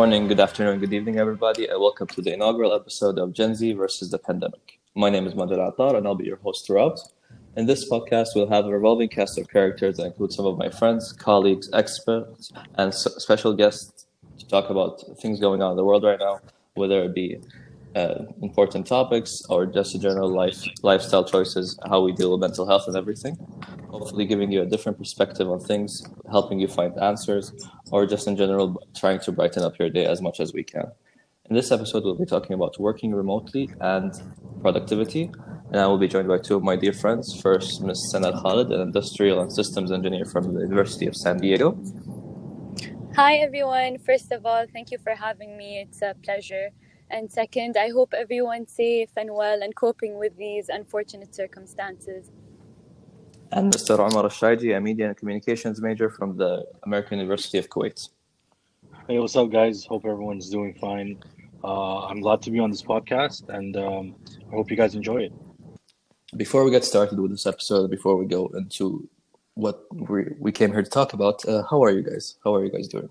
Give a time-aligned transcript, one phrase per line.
[0.00, 3.54] Good morning, good afternoon, good evening, everybody, and welcome to the inaugural episode of Gen
[3.54, 4.80] Z versus the Pandemic.
[4.94, 6.98] My name is Majid Attar, and I'll be your host throughout.
[7.54, 10.70] In this podcast, we'll have a revolving cast of characters that include some of my
[10.70, 14.06] friends, colleagues, experts, and special guests
[14.38, 16.40] to talk about things going on in the world right now,
[16.76, 17.38] whether it be
[17.94, 22.84] uh, important topics or just general life lifestyle choices, how we deal with mental health
[22.86, 23.36] and everything.
[23.88, 27.52] Hopefully, giving you a different perspective on things, helping you find answers,
[27.90, 30.90] or just in general trying to brighten up your day as much as we can.
[31.48, 34.12] In this episode, we'll be talking about working remotely and
[34.62, 35.32] productivity,
[35.72, 37.40] and I will be joined by two of my dear friends.
[37.40, 38.12] First, Ms.
[38.12, 41.76] Sana Khalid, an industrial and systems engineer from the University of San Diego.
[43.16, 43.98] Hi, everyone.
[43.98, 45.84] First of all, thank you for having me.
[45.84, 46.70] It's a pleasure.
[47.10, 52.30] And second, I hope everyone's safe and well and coping with these unfortunate circumstances.
[53.50, 53.98] And Mr.
[53.98, 58.10] Omar Al-Shaiji, a media and communications major from the American University of Kuwait.
[59.08, 59.84] Hey, what's up, guys?
[59.84, 61.18] Hope everyone's doing fine.
[61.64, 64.14] Uh, I'm glad to be on this podcast, and um,
[64.48, 65.32] I hope you guys enjoy it.
[66.36, 69.08] Before we get started with this episode, before we go into
[69.54, 72.36] what we, we came here to talk about, uh, how are you guys?
[72.44, 73.08] How are you guys doing?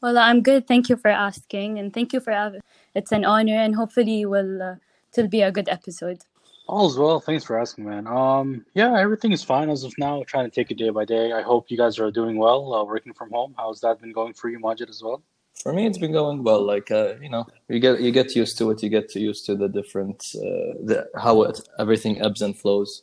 [0.00, 0.68] Well, I'm good.
[0.68, 1.78] Thank you for asking.
[1.78, 2.60] And thank you for having
[2.94, 3.54] It's an honor.
[3.56, 4.74] And hopefully, will uh,
[5.16, 6.18] it'll be a good episode.
[6.66, 7.20] All's well.
[7.20, 8.06] Thanks for asking, man.
[8.06, 10.22] Um, yeah, everything is fine as of now.
[10.26, 11.32] Trying to take it day by day.
[11.32, 13.54] I hope you guys are doing well, uh, working from home.
[13.58, 15.22] How's that been going for you, Majid, as well?
[15.62, 16.64] For me, it's been going well.
[16.64, 18.82] Like uh, you know, you get you get used to it.
[18.82, 23.02] You get used to the different uh, the how it, everything ebbs and flows.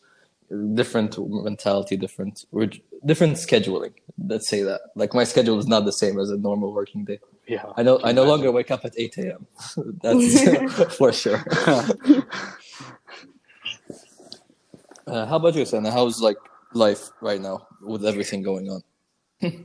[0.73, 2.45] Different mentality, different
[3.05, 3.93] different scheduling.
[4.17, 4.81] Let's say that.
[4.95, 7.19] Like my schedule is not the same as a normal working day.
[7.47, 7.99] Yeah, I know.
[8.03, 9.47] I no longer wake up at eight a.m.
[10.01, 11.43] That's for sure.
[15.07, 15.91] Uh, how about you, Sana?
[15.91, 16.37] How's like
[16.73, 18.81] life right now with everything going on?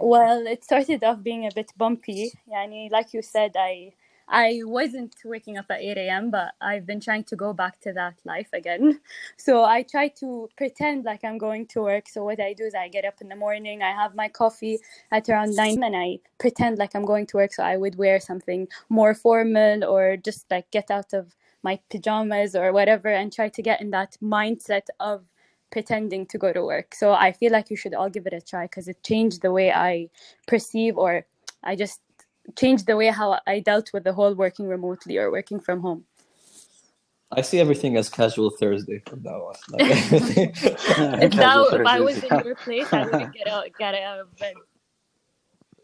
[0.01, 2.33] well, it started off being a bit bumpy.
[2.53, 3.93] Yani, like you said, I
[4.29, 7.93] I wasn't waking up at 8 a.m., but I've been trying to go back to
[7.93, 9.01] that life again.
[9.39, 12.09] So I try to pretend like I'm going to work.
[12.09, 14.81] So what I do is I get up in the morning, I have my coffee
[15.13, 17.53] at around 9, and I pretend like I'm going to work.
[17.53, 22.57] So I would wear something more formal or just like get out of my pajamas
[22.57, 25.25] or whatever and try to get in that mindset of
[25.71, 26.95] pretending to go to work.
[26.95, 29.53] So I feel like you should all give it a try because it changed the
[29.53, 30.09] way I
[30.47, 31.27] perceive or
[31.63, 32.01] I just
[32.57, 36.05] changed the way how I dealt with the whole working remotely or working from home.
[37.33, 39.55] I see everything as casual Thursday from now on.
[39.71, 44.21] Like if, that, if I was in your place, I wouldn't get out, get out
[44.21, 44.55] of bed.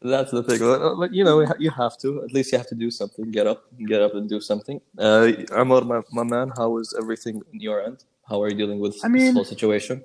[0.02, 0.58] That's the thing.
[0.60, 2.22] But you know, you have to.
[2.22, 3.30] At least you have to do something.
[3.30, 4.80] Get up, get up, and do something.
[4.98, 8.04] Uh, Omar, my, my man, how is everything on your end?
[8.28, 10.02] How are you dealing with I mean, this whole situation?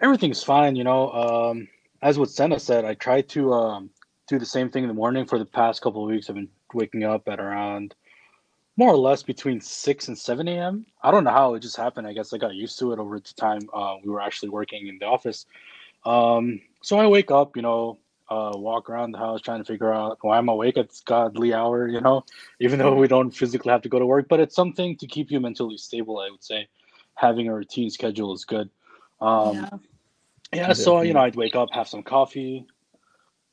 [0.00, 0.74] Everything's fine.
[0.76, 1.68] You know, um,
[2.00, 3.90] as what Sana said, I try to um,
[4.28, 6.28] do the same thing in the morning for the past couple of weeks.
[6.28, 7.94] I've been waking up at around
[8.76, 10.86] more or less between 6 and 7 a.m.
[11.02, 12.06] I don't know how it just happened.
[12.06, 14.86] I guess I got used to it over the time uh, we were actually working
[14.86, 15.46] in the office.
[16.04, 17.98] Um, so I wake up, you know,
[18.30, 21.54] uh, walk around the house trying to figure out why I'm awake at this godly
[21.54, 22.24] hour, you know,
[22.60, 25.30] even though we don't physically have to go to work, but it's something to keep
[25.30, 26.68] you mentally stable, I would say.
[27.14, 28.70] Having a routine schedule is good.
[29.20, 29.68] Um, yeah.
[30.52, 32.64] yeah, so, you know, I'd wake up, have some coffee,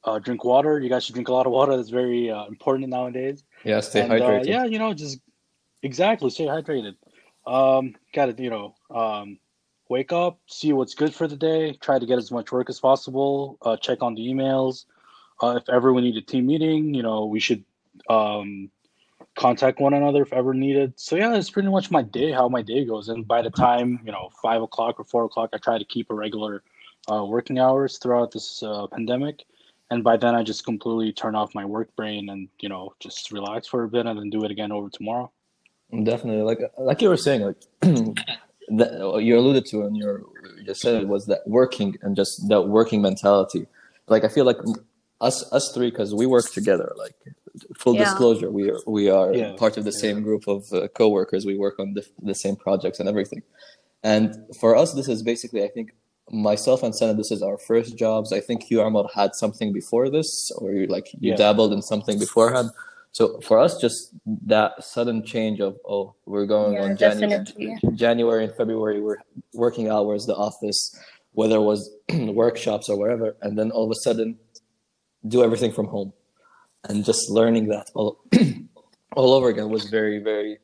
[0.06, 0.80] uh, drink water.
[0.80, 1.76] You guys should drink a lot of water.
[1.76, 3.44] That's very uh, important nowadays.
[3.64, 4.42] Yeah, stay and, hydrated.
[4.42, 5.20] Uh, yeah, you know, just
[5.82, 6.96] exactly stay hydrated.
[7.46, 9.40] Um, Got to, you know, um,
[9.90, 12.80] wake up, see what's good for the day, try to get as much work as
[12.80, 14.86] possible, uh, check on the emails.
[15.42, 17.64] Uh, if ever we need a team meeting, you know, we should
[18.10, 18.70] um,
[19.36, 20.94] contact one another if ever needed.
[20.96, 23.10] So yeah, it's pretty much my day, how my day goes.
[23.10, 26.10] And by the time you know five o'clock or four o'clock, I try to keep
[26.10, 26.64] a regular
[27.12, 29.44] uh, working hours throughout this uh, pandemic
[29.92, 33.32] and by then I just completely turn off my work brain and you know just
[33.32, 35.32] relax for a bit and then do it again over tomorrow.
[35.92, 37.58] Definitely, like like you were saying, like
[38.70, 40.28] that you alluded to and you
[40.66, 43.68] just said it was that working and just that working mentality.
[44.08, 44.58] Like I feel like
[45.22, 46.92] us us three because we work together.
[46.98, 47.16] Like
[47.78, 48.04] full Yeah.
[48.06, 50.00] disclosure, we are we are Yeah, part of the yeah.
[50.06, 51.46] same group of uh, coworkers.
[51.46, 53.44] We work on the, the same projects and everything.
[54.04, 55.94] And for us, this is basically, I think,
[56.32, 58.34] myself and Sana, this is our first jobs.
[58.34, 61.36] I think you, Omar, had something before this, or you like you Yeah.
[61.38, 62.70] dabbled in something beforehand.
[63.12, 64.12] So for us, just
[64.46, 67.78] that sudden change of oh, we're going Yeah, on January, definitely.
[67.96, 69.18] January and February, we're
[69.54, 70.94] working hours, the office,
[71.34, 74.38] whether it was workshops or wherever, and then all of a sudden,
[75.28, 76.12] do everything from home,
[76.90, 78.20] and just learning that all
[79.16, 80.58] all over again was very very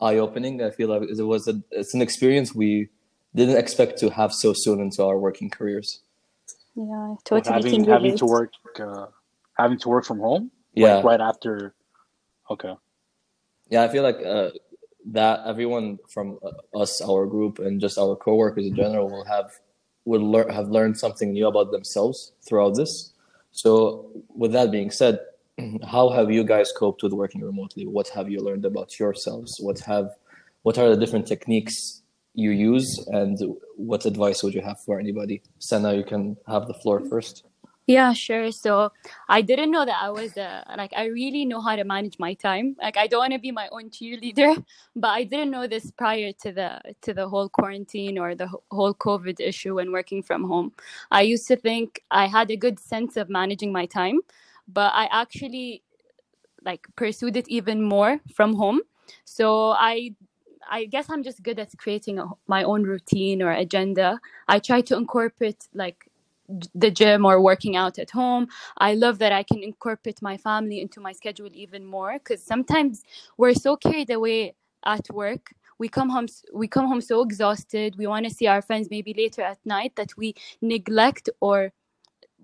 [0.00, 0.62] eye opening.
[0.62, 2.88] I feel like it was a it's an experience we
[3.34, 6.00] didn't expect to have so soon into our working careers.
[6.74, 9.06] Yeah, I What, totally having having to work uh,
[9.58, 11.74] having to work from home Yeah, Like right after.
[12.50, 12.74] Okay.
[13.70, 13.82] yeah.
[13.84, 14.50] I feel like uh,
[15.12, 19.50] that everyone from uh, us, our group, and just our coworkers in general will have
[20.04, 23.12] will learn have learned something new about themselves throughout this.
[23.52, 25.20] So, with that being said,
[25.88, 27.86] how have you guys coped with working remotely?
[27.86, 29.58] What have you learned about yourselves?
[29.60, 30.10] What have
[30.62, 32.02] what are the different techniques
[32.34, 33.38] you use, and
[33.76, 35.42] what advice would you have for anybody?
[35.58, 37.44] Sana, you can have the floor first.
[37.86, 38.50] Yeah, sure.
[38.50, 38.92] So
[39.28, 42.32] I didn't know that I was uh, like I really know how to manage my
[42.32, 42.76] time.
[42.80, 44.64] Like I don't want to be my own cheerleader,
[44.96, 48.94] but I didn't know this prior to the to the whole quarantine or the whole
[48.94, 50.72] COVID issue when working from home.
[51.10, 54.20] I used to think I had a good sense of managing my time,
[54.66, 55.82] but I actually
[56.64, 58.80] like pursued it even more from home.
[59.26, 60.14] So I
[60.70, 64.20] I guess I'm just good at creating a, my own routine or agenda.
[64.48, 66.08] I try to incorporate like
[66.74, 68.48] the gym or working out at home.
[68.78, 73.02] I love that I can incorporate my family into my schedule even more because sometimes
[73.38, 74.54] we're so carried away
[74.86, 75.54] at work.
[75.78, 77.96] We come home we come home so exhausted.
[77.98, 81.72] We want to see our friends maybe later at night that we neglect or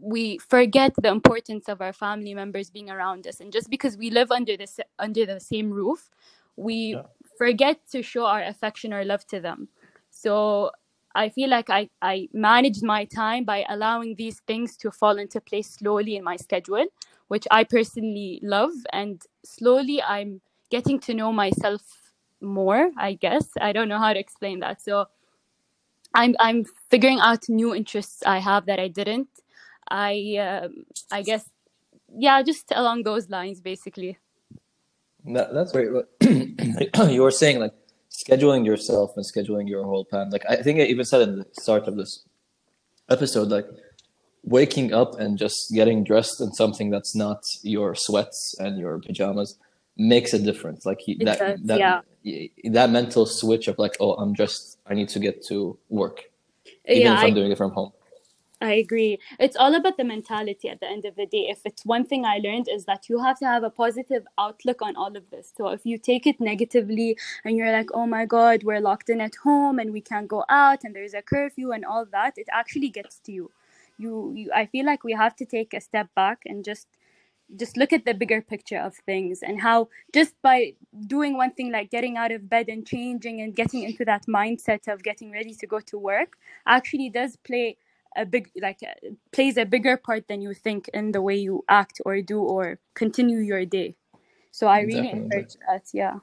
[0.01, 4.11] we forget the importance of our family members being around us and just because we
[4.11, 6.11] live under the s- under the same roof
[6.57, 7.03] we Yeah.
[7.41, 9.69] Forget to show our affection or love to them.
[10.11, 10.71] So
[11.23, 15.41] i feel like i i managed my time by allowing these things to fall into
[15.41, 16.87] place slowly in my schedule
[17.33, 18.75] which i personally love.
[18.93, 20.41] And slowly i'm
[20.71, 21.83] getting to know myself
[22.43, 23.47] more i guess.
[23.69, 24.83] I don't know how to explain that.
[24.83, 25.07] So
[26.15, 29.29] i'm i'm figuring out new interests i have that i didn't.
[29.91, 30.13] I
[30.49, 31.45] um, i guess
[32.27, 34.19] yeah just along those lines basically.
[35.25, 35.91] That, that's great.
[37.11, 37.73] You were saying like
[38.11, 40.31] scheduling yourself and scheduling your whole plan.
[40.31, 42.25] Like I think I even said in the start of this
[43.09, 43.67] episode, like
[44.43, 49.59] waking up and just getting dressed in something that's not your sweats and your pajamas
[49.97, 50.87] makes a difference.
[50.87, 52.47] Like he, that does, that yeah.
[52.73, 56.23] that mental switch of like, oh, I'm just I need to get to work,
[56.89, 57.93] even yeah if I'm I, doing it from home.
[58.61, 59.21] I agree.
[59.39, 61.49] It's all about the mentality at the end of the day.
[61.51, 64.83] If it's one thing I learned is that you have to have a positive outlook
[64.83, 65.53] on all of this.
[65.57, 69.23] So if you take it negatively and you're like, oh my God, we're locked in
[69.23, 72.49] at home and we can't go out and there's a curfew and all that, it
[72.53, 73.53] actually gets to you.
[73.99, 76.89] You, you I feel like we have to take a step back and just
[77.57, 80.75] just look at the bigger picture of things and how just by
[81.07, 84.87] doing one thing like getting out of bed and changing and getting into that mindset
[84.93, 86.35] of getting ready to go to work
[86.67, 87.77] actually does play
[88.17, 91.65] a big like uh, plays a bigger part than you think in the way you
[91.69, 93.97] act or do or continue your day.
[94.53, 95.11] So i really Definitely.
[95.11, 96.19] encourage that yeah.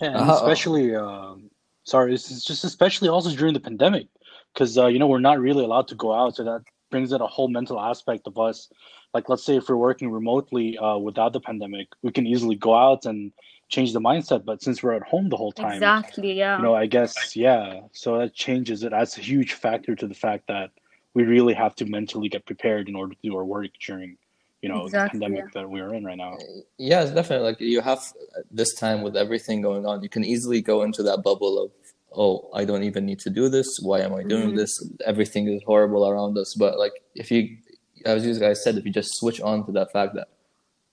[0.00, 1.50] Yeah, and Uh, especially, um,
[1.84, 4.08] sorry, it's just especially also during the pandemic,
[4.52, 7.20] because uh, you know we're not really allowed to go out, so that brings in
[7.20, 8.68] a whole mental aspect of us.
[9.12, 12.74] Like, let's say if we're working remotely uh, without the pandemic, we can easily go
[12.74, 13.32] out and
[13.68, 14.44] change the mindset.
[14.44, 17.80] But since we're at home the whole time, exactly yeah you know, I guess yeah,
[17.92, 18.92] so that changes it.
[18.92, 20.70] Adds a huge factor to the fact that
[21.14, 24.16] we really have to mentally get prepared in order to do our work during,
[24.62, 26.36] you know, Exactly, the pandemic that we're in right now.
[26.76, 28.02] Yeah, it's definitely like you have
[28.50, 31.70] this time with everything going on, you can easily go into that bubble of,
[32.16, 33.78] oh, I don't even need to do this.
[33.82, 34.56] Why am I doing Mhm.
[34.56, 34.72] this?
[35.04, 36.54] Everything is horrible around us.
[36.54, 37.56] But like, if you,
[38.04, 40.28] as you guys said, if you just switch on to that fact that,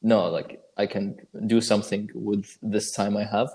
[0.02, 1.16] no, like I can
[1.48, 3.50] do something with this time I have,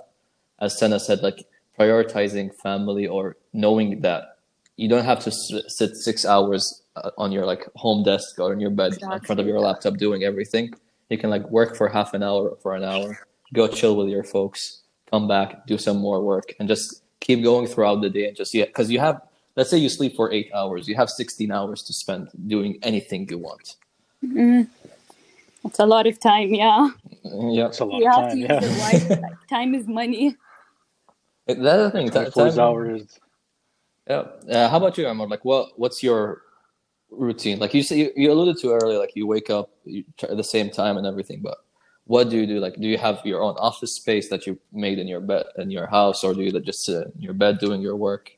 [0.60, 1.46] as Sana said, like
[1.78, 4.22] prioritizing family or knowing that
[4.76, 8.60] you don't have to sit six hours uh, on your like home desk or in
[8.60, 10.70] your bed in front of your laptop doing everything
[11.10, 13.18] you can like work for half an hour for an hour
[13.54, 17.66] go chill with your folks come back do some more work and just keep going
[17.72, 19.16] throughout the day and just yeah because you have
[19.56, 23.22] let's say you sleep for eight hours you have 16 hours to spend doing anything
[23.32, 23.66] you want
[24.24, 24.68] Mhm.
[25.66, 26.88] it's a lot of time yeah
[27.56, 28.38] yeah it's a lot you of have to time.
[28.44, 30.36] use Yeah, it wisely like time is money
[31.46, 33.02] that's the thing ti- 24 time- hours.
[34.08, 34.24] Yeah.
[34.50, 35.26] Uh, how about you, Omar?
[35.28, 36.42] Like, what what's your
[37.10, 37.58] routine?
[37.62, 40.36] Like you say, you, you alluded to earlier, like you wake up you try at
[40.36, 41.40] the same time and everything.
[41.42, 41.58] But
[42.06, 42.60] what do you do?
[42.60, 45.70] Like, do you have your own office space that you made in your bed in
[45.70, 48.30] your house, or do you just sit in your bed doing your work?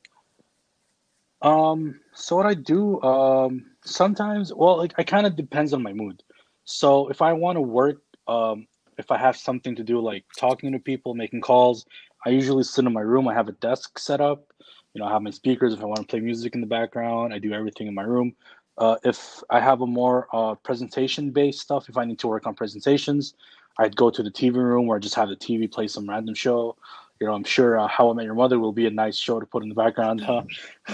[1.43, 5.93] Um, so what I do, um, sometimes, well, like, I kind of depends on my
[5.93, 6.23] mood.
[6.65, 10.73] So if I want to work, um, if I have something to do, like talking
[10.73, 11.87] to people, making calls,
[12.27, 13.29] I usually sit in my room.
[13.29, 14.53] I have a desk set up.
[14.93, 15.73] You know, I have my speakers.
[15.73, 18.35] If I want to play music in the background, I do everything in my room.
[18.77, 22.55] Uh, if I have a more uh, presentation-based stuff, if I need to work on
[22.55, 23.35] presentations,
[23.79, 26.35] I'd go to the TV room where I just have the TV play some random
[26.35, 26.77] show.
[27.21, 29.41] You know, I'm sure uh, How I Met Your Mother will be a nice show
[29.41, 30.21] to put in the background.
[30.21, 30.43] Huh?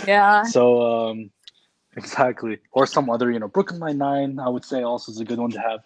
[0.07, 1.31] yeah So um,
[1.97, 4.39] exactly, or some other, you know, Brooklyn Nine Nine.
[4.39, 5.81] I would say also is a good one to have.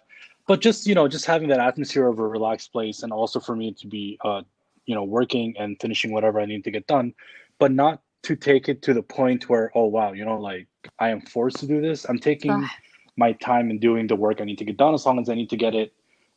[0.47, 3.55] but just you know, just having that atmosphere of a relaxed place, and also for
[3.55, 4.41] me to be, uh,
[4.85, 7.13] you know, working and finishing whatever I need to get done,
[7.59, 10.67] but not to take it to the point where, oh wow, you know, like
[10.99, 12.05] I am forced to do this.
[12.05, 12.67] I'm taking
[13.15, 15.35] my time and doing the work I need to get done as long as I
[15.35, 15.93] need to get it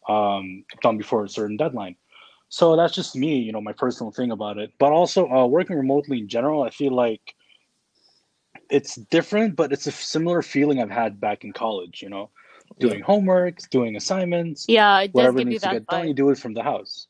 [0.08, 1.96] um, done before a certain deadline.
[2.48, 4.72] So that's just me, you know, my personal thing about it.
[4.78, 7.34] But also uh, working remotely in general, I feel like
[8.70, 12.02] it's different, but it's a similar feeling I've had back in college.
[12.02, 12.30] You know,
[12.80, 16.08] doing homework, doing assignments, Yeah, it does whatever give you needs to that get done,
[16.08, 17.08] you do it from the house.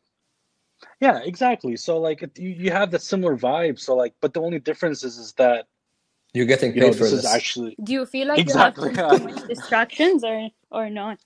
[1.00, 1.76] Yeah, exactly.
[1.76, 3.78] So like it, you, you have that similar vibe.
[3.78, 5.66] So like, but the only difference is is that
[6.34, 7.24] You're getting you paid know for this this.
[7.24, 11.20] is actually Do you feel like Exactly, you have too much distractions or or not?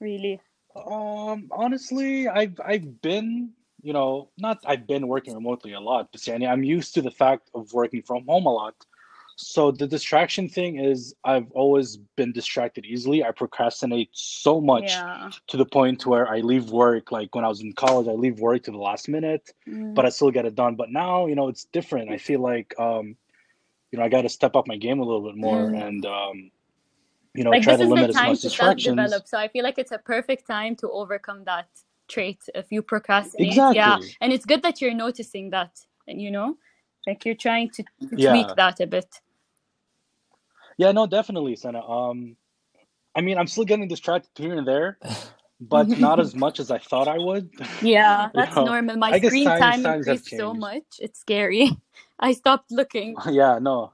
[0.00, 0.40] Really?
[0.76, 6.26] Um, honestly, I've I've been, you know, not I've been working remotely a lot, but
[6.28, 8.74] mean, I'm used to the fact of working from home a lot.
[9.36, 13.24] So the distraction thing is I've always been distracted easily.
[13.24, 15.30] I procrastinate so much Yeah.
[15.48, 18.38] to the point where I leave work, like when I was in college, I leave
[18.38, 19.94] work to the last minute, Mm.
[19.94, 20.76] but I still get it done.
[20.76, 22.10] But now, you know, it's different.
[22.10, 23.16] I feel like um,
[23.90, 25.86] you know, I got to step up my game a little bit more Mm.
[25.88, 26.50] and um,
[27.34, 28.86] you know, like try this to is the limit as time much to distractions.
[28.86, 31.68] self-develop so i feel like it's a perfect time to overcome that
[32.08, 33.76] trait if you procrastinate Exactly.
[33.76, 35.70] yeah and it's good that you're noticing that
[36.08, 36.56] and you know
[37.06, 38.30] like you're trying to Yeah.
[38.30, 39.06] tweak that a bit
[40.78, 41.80] Yeah, no, definitely, Sana.
[41.86, 42.36] Um,
[43.14, 44.98] I mean, I'm still getting distracted here and there,
[45.60, 47.50] but not as much as I thought I would.
[47.82, 51.70] yeah that's know, normal my I screen time times increased so much it's scary
[52.20, 53.92] i stopped looking yeah, no,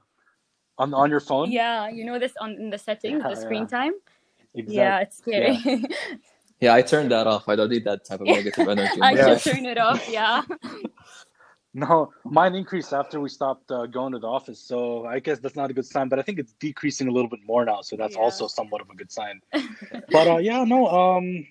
[0.77, 1.51] on on your phone.
[1.51, 3.77] yeah you know this on in the settings Yeah, the screen yeah.
[3.77, 3.93] time
[4.55, 4.75] exactly.
[4.75, 5.83] yeah it's scary
[6.59, 7.47] Yeah, I turned that off.
[7.49, 8.99] I don't need that type of negative energy.
[9.01, 9.37] i my Yeah.
[9.37, 10.41] should turn it off yeah
[11.73, 15.55] No, mine increased after we stopped uh, going to the office, so I guess that's
[15.55, 16.09] not a good sign.
[16.09, 18.21] But I think it's decreasing a little bit more now, so that's Yeah.
[18.23, 19.41] also somewhat of a good sign.
[20.09, 21.45] but uh, yeah, no, um,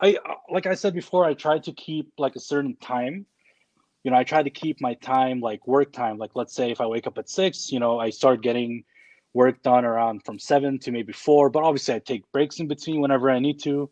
[0.00, 3.26] I uh, like I said before, I try to keep like a certain time.
[4.04, 6.18] You know, I try to keep my time like work time.
[6.18, 8.84] Like let's say if I wake up at six, you know, I start getting
[9.34, 11.50] work done around from seven to maybe four.
[11.50, 13.90] But obviously, I take breaks in between whenever I need to.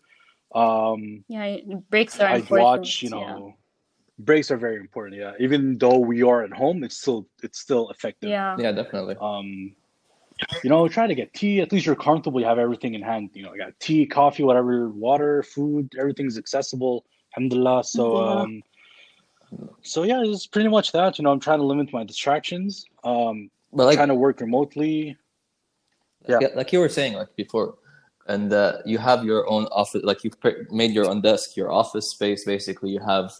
[0.54, 1.56] Um, yeah
[1.90, 4.24] breaks are I important watch, you know, yeah.
[4.24, 5.20] breaks are very important.
[5.20, 8.30] Yeah, even though we are at home, it's still it's still effective.
[8.30, 9.16] yeah Yeah, definitely.
[9.20, 9.74] Um,
[10.62, 11.60] you know, try to get tea.
[11.60, 12.40] At least you're comfortable.
[12.40, 13.30] You have everything in hand.
[13.34, 15.92] You know, you got tea, coffee, whatever, water, food.
[15.98, 17.04] Everything's accessible.
[17.36, 17.84] Alhamdulillah.
[17.84, 18.42] So, Alhamdulillah.
[18.42, 18.62] um,
[19.82, 21.18] so yeah, it's pretty much that.
[21.18, 22.84] You know, I'm trying to limit my distractions.
[23.04, 25.16] Um, But like, trying to work remotely.
[26.28, 26.38] yeah.
[26.40, 26.48] Yeah.
[26.54, 27.76] like you were saying like before,
[28.26, 30.02] and uh, you have your own office.
[30.02, 32.44] Like you've pre- made your own desk, your office space.
[32.44, 33.32] Basically, you have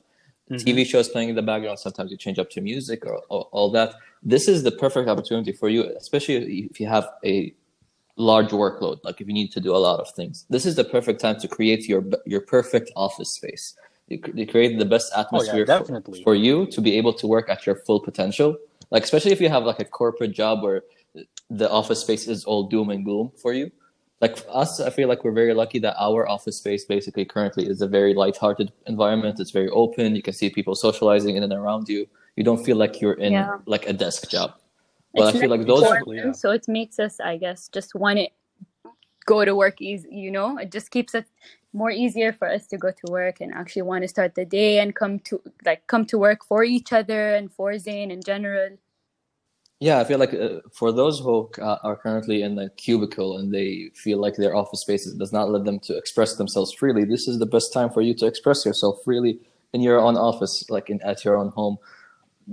[0.52, 1.78] TV shows playing in the background.
[1.78, 3.94] Sometimes you change up to music or, or all that.
[4.22, 7.52] This is the perfect opportunity for you, especially if you have a
[8.16, 8.98] large workload.
[9.02, 11.38] Like if you need to do a lot of things, this is the perfect time
[11.40, 13.74] to create your your perfect office space.
[14.08, 16.22] You, cr- you create the best oh, atmosphere for, definitely.
[16.22, 18.56] for you to be able to work at your full potential.
[18.90, 20.82] Like especially if you have like a corporate job where
[21.50, 23.70] the office space is all doom and gloom for you.
[24.20, 27.66] Like for us, I feel like we're very lucky that our office space basically currently
[27.66, 29.40] is a very light-hearted environment.
[29.40, 30.16] It's very open.
[30.16, 32.06] You can see people socializing in and around you.
[32.36, 33.58] You don't feel like you're in Yeah.
[33.66, 34.54] like a desk job.
[35.12, 35.84] Well, It's I feel like those.
[36.06, 36.32] Yeah.
[36.32, 38.28] so it makes us i guess just want to
[39.24, 41.26] go to work easy you know it just keeps it
[41.76, 44.78] more easier for us to go to work and actually want to start the day
[44.80, 48.70] and come to like come to work for each other and for Zain in general
[49.78, 53.52] Yeah, I feel like uh, for those who uh, are currently in the cubicle and
[53.52, 57.28] they feel like their office space does not let them to express themselves freely, this
[57.28, 59.38] is the best time for you to express yourself freely
[59.74, 61.76] in your own office, like in at your own home.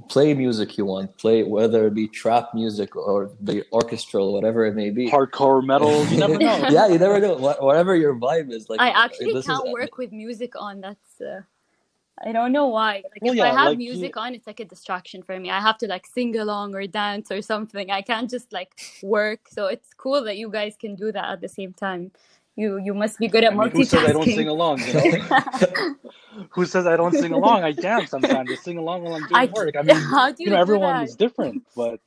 [0.10, 4.74] Play music you want, play whether it be trap music or the orchestral, whatever it
[4.74, 5.08] may be.
[5.08, 6.04] Hardcore metal.
[6.06, 6.66] You never know.
[6.70, 7.36] yeah, you never know.
[7.36, 10.82] Whatever your vibe is, like I actually this can't work with music on.
[10.82, 11.42] That's uh,
[12.26, 13.04] I don't know why.
[13.04, 15.52] Like Well, if yeah, I have like, music on, it's like a distraction for me.
[15.52, 17.92] I have to like sing along or dance or something.
[17.92, 19.48] I can't just like work.
[19.50, 22.12] So it's cool that you guys can do that at the same time.
[22.56, 23.74] You you must be good at I mean, multitasking.
[23.74, 24.80] who says I don't sing along?
[24.82, 25.96] You know?
[26.52, 27.64] who says I don't sing along?
[27.64, 28.52] I jam sometimes.
[28.52, 29.76] I sing along while I'm doing I- work.
[29.76, 31.10] I mean, How do you, you know, do everyone that?
[31.10, 32.00] is different, but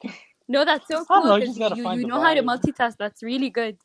[0.49, 2.43] No, that's so cool know, you because just gotta you, you the know how to
[2.43, 2.97] multitask.
[2.99, 3.77] That's really good.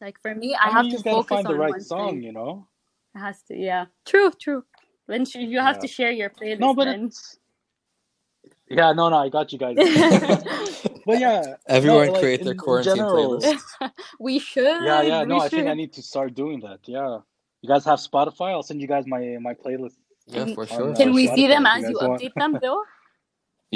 [0.00, 1.80] Like for me, I, I, mean, have you to just focus find the right one
[1.80, 2.22] song, thing.
[2.22, 2.66] you know.
[3.14, 3.86] It has to, yeah.
[4.04, 4.64] True, true.
[5.06, 5.80] Then you have Yeah.
[5.80, 6.60] to share your playlist.
[6.60, 7.06] No, but then.
[7.06, 7.38] it's
[8.68, 9.76] yeah, no, no, I got you guys.
[11.08, 13.90] but yeah, Everyone no, like, create their in- in quarantine general- playlist.
[14.26, 14.78] we should.
[14.90, 16.80] Yeah, yeah, no, we I think I need to start doing that.
[16.96, 17.10] Yeah,
[17.62, 18.48] you guys have Spotify?
[18.54, 19.96] I'll send you guys my my playlist.
[20.26, 20.90] Yeah, for sure.
[20.92, 22.82] uh, Can we see them as you you update them though?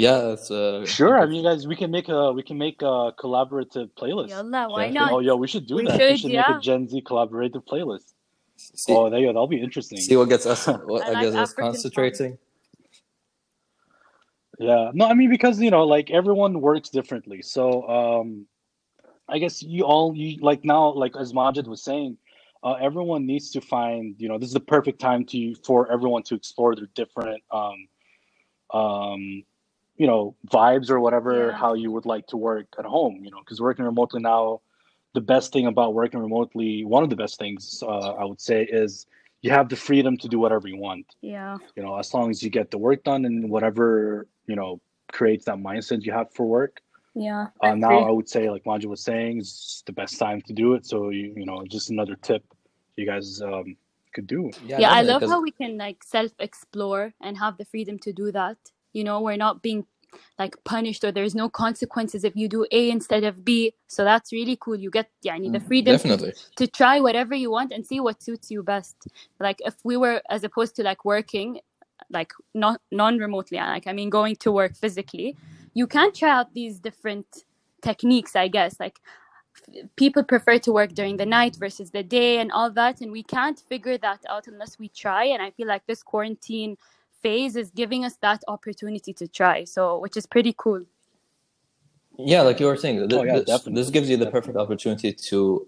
[0.05, 1.15] Yeah, it's uh, Sure.
[1.23, 4.29] I mean, guys, we can make a we can make a collaborative playlist.
[4.29, 4.99] Yalla, why Yeah.
[4.99, 5.11] not?
[5.13, 5.99] Oh yeah, we should do We that.
[5.99, 6.45] we should, should yeah.
[6.49, 8.07] make a Gen Z collaborative playlist.
[8.57, 9.33] see, oh, there you go.
[9.33, 9.97] That'll be interesting.
[10.07, 10.61] see what gets us
[10.91, 12.37] what I like gets us African concentrating.
[14.59, 14.91] Yeah.
[14.93, 17.41] No, I mean because you know, like everyone works differently.
[17.41, 18.47] So um
[19.29, 22.17] I guess you all you like now, like as Majid was saying,
[22.63, 26.23] uh, everyone needs to find, you know, this is the perfect time to for everyone
[26.23, 27.87] to explore their different um
[28.73, 29.43] um
[29.97, 31.57] you know, vibes or whatever, Yeah.
[31.57, 34.61] how you would like to work at home, you know, because working remotely now,
[35.13, 38.63] the best thing about working remotely, one of the best things uh, I would say
[38.63, 39.05] is
[39.43, 41.57] you have the freedom to do whatever you want Yeah.
[41.75, 43.85] you know as long as you get the work done and whatever
[44.47, 44.81] you know
[45.17, 46.75] creates that mindset you have for work
[47.27, 47.47] Yeah.
[47.61, 50.53] I uh, now i would say like Manja was saying is the best time to
[50.63, 52.43] do it so you you know just another tip
[52.97, 53.67] you guys um,
[54.15, 57.55] could do yeah, I love love 'cause- how we can like self explore and have
[57.59, 58.57] the freedom to do that.
[58.97, 59.81] You know, we're not being
[60.39, 63.73] like punished or there's no consequences if you do A instead of B.
[63.87, 64.75] So that's really cool.
[64.75, 66.33] You get yeah, the mm, freedom to, definitely.
[66.57, 69.07] to try whatever you want and see what suits you best.
[69.39, 71.59] Like if we were as opposed to like working
[72.09, 75.35] like not non remotely, like I mean going to work physically,
[75.73, 77.45] you can try out these different
[77.81, 78.79] techniques, I guess.
[78.79, 78.99] Like
[79.95, 83.23] people prefer to work during the night versus the day and all that and we
[83.23, 86.75] can't figure that out unless we try and i feel like this quarantine
[87.23, 90.83] phase is giving us that opportunity to try so which is pretty cool
[92.19, 95.13] Yeah, like you were saying, th- Oh, yeah, this, this gives you the perfect opportunity
[95.13, 95.65] to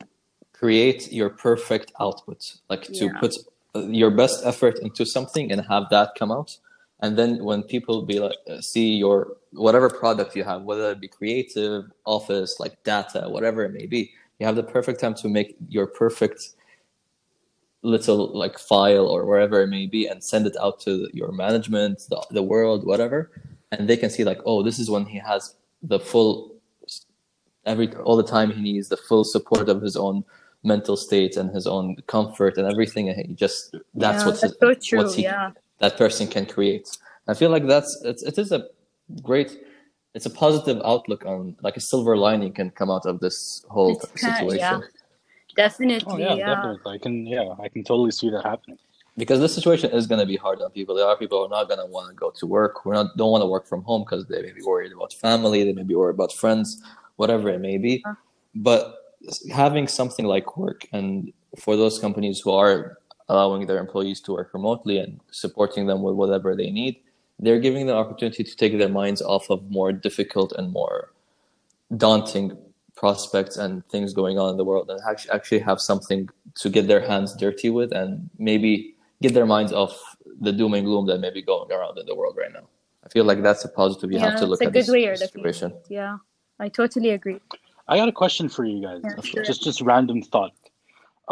[0.53, 3.19] create your perfect output, like to Yeah.
[3.21, 3.33] put
[3.75, 6.57] uh, your best effort into something and have that come out.
[7.01, 11.01] And then when people be like, uh, see your whatever product you have, whether it
[11.01, 15.29] be creative, office, like data, whatever it may be, you have the perfect time to
[15.29, 16.55] make your perfect
[17.85, 21.97] little like file or wherever it may be and send it out to your management,
[22.09, 23.31] the, the world, whatever,
[23.71, 26.55] and they can see like, oh, this is when he has the full
[27.65, 30.23] every all the time he needs the full support of his own
[30.63, 34.59] mental state and his own comfort and everything and he just that's yeah, what's that's
[34.59, 35.51] so true what's he, yeah.
[35.79, 36.87] that person can create.
[37.27, 38.67] I feel like that's it's, it is a
[39.21, 39.51] great
[40.15, 43.93] it's a positive outlook on like a silver lining can come out of this whole
[43.95, 44.59] It's kind- situation.
[44.59, 44.79] yeah.
[45.55, 48.77] Definitely oh yeah, yeah, definitely i can yeah i can totally see that happening
[49.17, 50.95] because this situation is going to be hard on people.
[50.95, 53.15] There are people who are not going to want to go to work, who not
[53.17, 55.83] don't want to work from home because they may be worried about family, they may
[55.83, 56.81] be worried about friends,
[57.15, 58.03] whatever it may be.
[58.05, 58.15] Yeah.
[58.55, 58.95] But
[59.51, 62.97] having something like work, and for those companies who are
[63.29, 66.97] allowing their employees to work remotely and supporting them with whatever they need,
[67.39, 71.11] they're giving them the opportunity to take their minds off of more difficult and more
[71.97, 72.57] daunting
[72.95, 76.87] prospects and things going on in the world and actually actually have something to get
[76.87, 79.93] their hands dirty with and maybe get their minds off
[80.41, 82.67] the doom and gloom that may be going around in the world right now.
[83.05, 84.81] I feel like that's a positive you yeah have to look it's a at good
[84.81, 85.71] this way you're situation.
[85.71, 85.85] it.
[85.89, 86.17] yeah
[86.59, 87.39] i totally agree
[87.87, 89.43] i got a question for you guys Yeah, sure.
[89.43, 90.53] just just random thought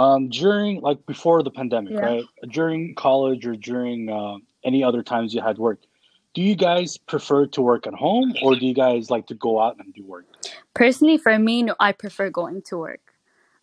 [0.04, 2.06] um during like before the pandemic Yeah.
[2.10, 2.26] right
[2.58, 5.80] during college or during uh, any other times you had work
[6.34, 9.62] do you guys prefer to work at home or do you guys like to go
[9.62, 10.26] out and do work?
[10.74, 13.02] Personally for me no i prefer going to work.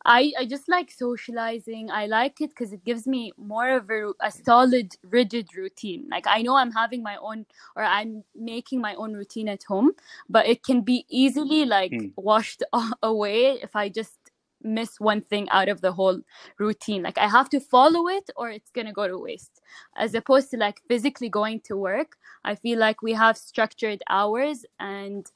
[0.04, 1.90] I i just like socializing.
[1.90, 6.06] I like it because it gives me more of a, a solid rigid routine.
[6.10, 9.92] Like i know i'm having my own or i'm making my own routine at home
[10.28, 12.12] but it can be easily like Mm.
[12.16, 12.62] washed
[13.02, 14.19] away if i just
[14.62, 16.20] miss one thing out of the whole
[16.58, 17.02] routine.
[17.02, 19.60] Like i have to follow it or it's going to go to waste.
[19.96, 24.64] As opposed to like physically going to work i feel like we have structured hours
[24.80, 25.26] and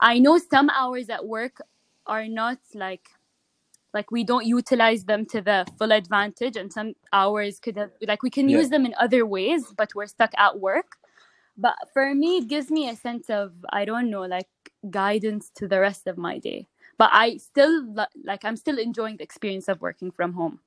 [0.00, 1.60] I know some hours at work
[2.06, 3.08] are not like
[3.94, 8.22] like we don't utilize them to the full advantage and some hours could have like
[8.22, 8.58] we can Yeah.
[8.58, 10.96] use them in other ways but we're stuck at work.
[11.56, 14.48] But for me it gives me a sense of i don't know like
[14.90, 19.24] guidance to the rest of my day but i still like i'm still enjoying the
[19.24, 20.60] experience of working from home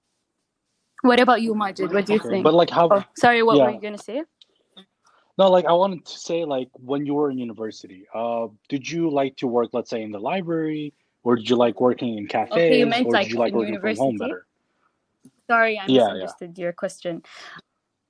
[1.02, 3.60] what about you majid what do you Okay, think but like how oh, sorry what
[3.60, 4.24] were you gonna say
[5.38, 9.10] No, like I wanted to say, like when you were in university, uh, did you
[9.10, 12.86] like to work, let's say, in the library, or did you like working in cafes,
[12.86, 14.18] meant, or like, did you like in working from home university?
[14.18, 14.46] better?
[15.50, 16.16] sorry i Yeah, yeah.
[16.16, 17.24] misunderstood your question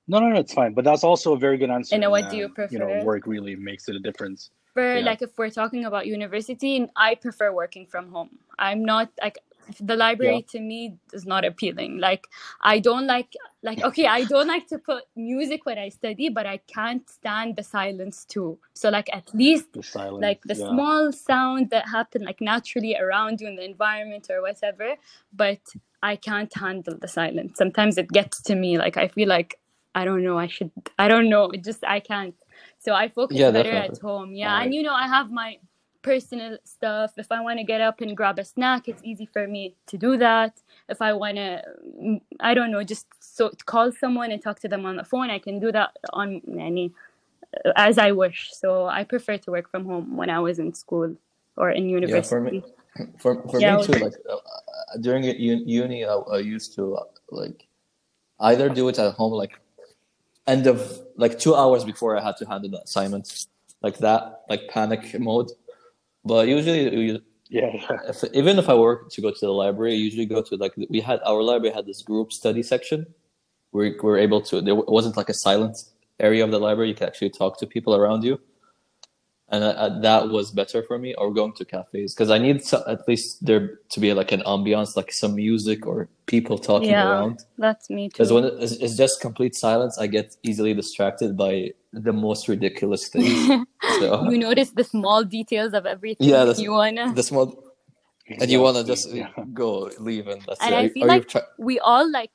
[0.07, 0.73] No, no, no, it's fine.
[0.73, 1.95] But that's also a very good answer.
[1.95, 4.49] And what do you and, You know, work really makes it a difference.
[4.79, 4.99] Yeah.
[5.01, 9.39] like if we're talking about university and i prefer working from home i'm not like
[9.79, 12.27] the library to me is not appealing like
[12.61, 16.45] i don't like like okay i don't like to put music when i study but
[16.47, 20.21] i can't stand the silence too so like at least The silence.
[20.21, 20.69] like the yeah.
[20.69, 24.95] small sound that happen like naturally around you in the environment or whatever
[25.33, 25.61] but
[26.01, 29.59] i can't handle the silence sometimes it gets to me like i feel like
[29.93, 32.35] i don't know i should i don't know it just i can't
[32.79, 33.95] So I focus Yeah, better definitely.
[33.97, 34.33] at home.
[34.33, 34.65] Yeah, Alright.
[34.65, 35.59] and you know I have my
[36.01, 37.13] personal stuff.
[37.17, 39.97] If I want to get up and grab a snack, it's easy for me to
[39.97, 40.61] do that.
[40.87, 41.61] If I want to,
[42.39, 45.39] I don't know, just so call someone and talk to them on the phone, I
[45.39, 46.93] can do that on any
[47.75, 48.49] as I wish.
[48.53, 51.15] So I prefer to work from home when I was in school
[51.57, 52.17] or in university.
[52.17, 52.63] Yeah, for me,
[53.19, 53.93] for, for Yeah, me too.
[53.93, 57.67] Like uh, uh, during uni, I, I used to uh, like
[58.39, 59.59] either do it at home, like
[60.49, 63.45] end of like two hours before I had to hand in the assignment,
[63.81, 65.51] like that, like panic mode.
[66.25, 67.71] But usually, Yeah,
[68.07, 70.73] if, even if I were to go to the library, I usually go to like
[70.89, 73.07] we had our library had this group study section
[73.71, 74.61] where we were able to.
[74.61, 75.77] There wasn't like a silent
[76.19, 76.89] area of the library.
[76.89, 78.39] You could actually talk to people around you,
[79.51, 81.13] and uh, uh, that was better for me.
[81.15, 84.41] Or going to cafes because I need so, at least there to be like an
[84.41, 87.09] ambiance, like some music or people talking Yeah.
[87.09, 87.39] around.
[87.57, 88.13] That's me too.
[88.13, 93.07] Because when it's, it's just complete silence, I get easily distracted by the most ridiculous
[93.13, 93.65] things.
[93.99, 97.13] so you notice the small details of everything Yeah, that that's- you wanna.
[97.13, 97.63] the small
[98.29, 99.29] and you want to just Yeah.
[99.53, 100.77] go leave and that's And it.
[100.77, 102.31] I Are- feel are you like try- we all like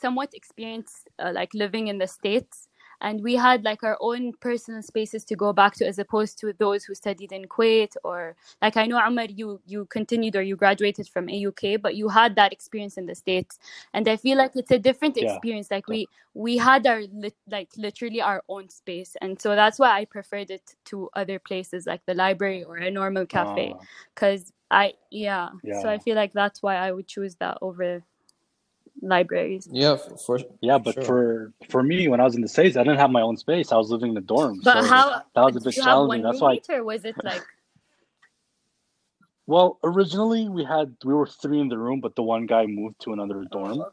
[0.00, 2.68] somewhat experience uh, like living in the states
[3.00, 6.52] and we had like our own personal spaces to go back to as opposed to
[6.58, 10.56] those who studied in kuwait or like i know Omar, you you continued or you
[10.56, 13.58] graduated from auk but you had that experience in the states.
[13.94, 15.22] And i feel like it's a different Yeah.
[15.22, 15.70] experience.
[15.70, 17.02] Like we we had our
[17.50, 19.16] like literally our own space.
[19.20, 22.90] And so that's why i preferred it to other places like the library or a
[22.90, 25.50] normal cafe Uh, because I yeah.
[25.72, 28.02] So I feel like that's why I would choose that over
[29.02, 29.68] libraries.
[29.70, 31.04] yeah f- for yeah, but Sure.
[31.04, 33.72] for for me, when I was in the states, I didn't have my own space.
[33.72, 34.60] I was living in the dorm.
[34.62, 36.22] But so how that was a bit challenging.
[36.22, 36.50] That's why.
[36.50, 37.42] roommate or was it like
[39.46, 43.00] Well, originally we had we were three in the room, but the one guy moved
[43.02, 43.84] to another dorm,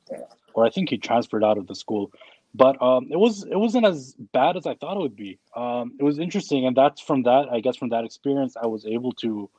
[0.54, 2.12] or I think he transferred out of the school.
[2.56, 5.38] But um, it was it wasn't as bad as I thought it would be.
[5.56, 8.86] Um, it was interesting, and that's from that I guess from that experience I was
[8.86, 9.50] able to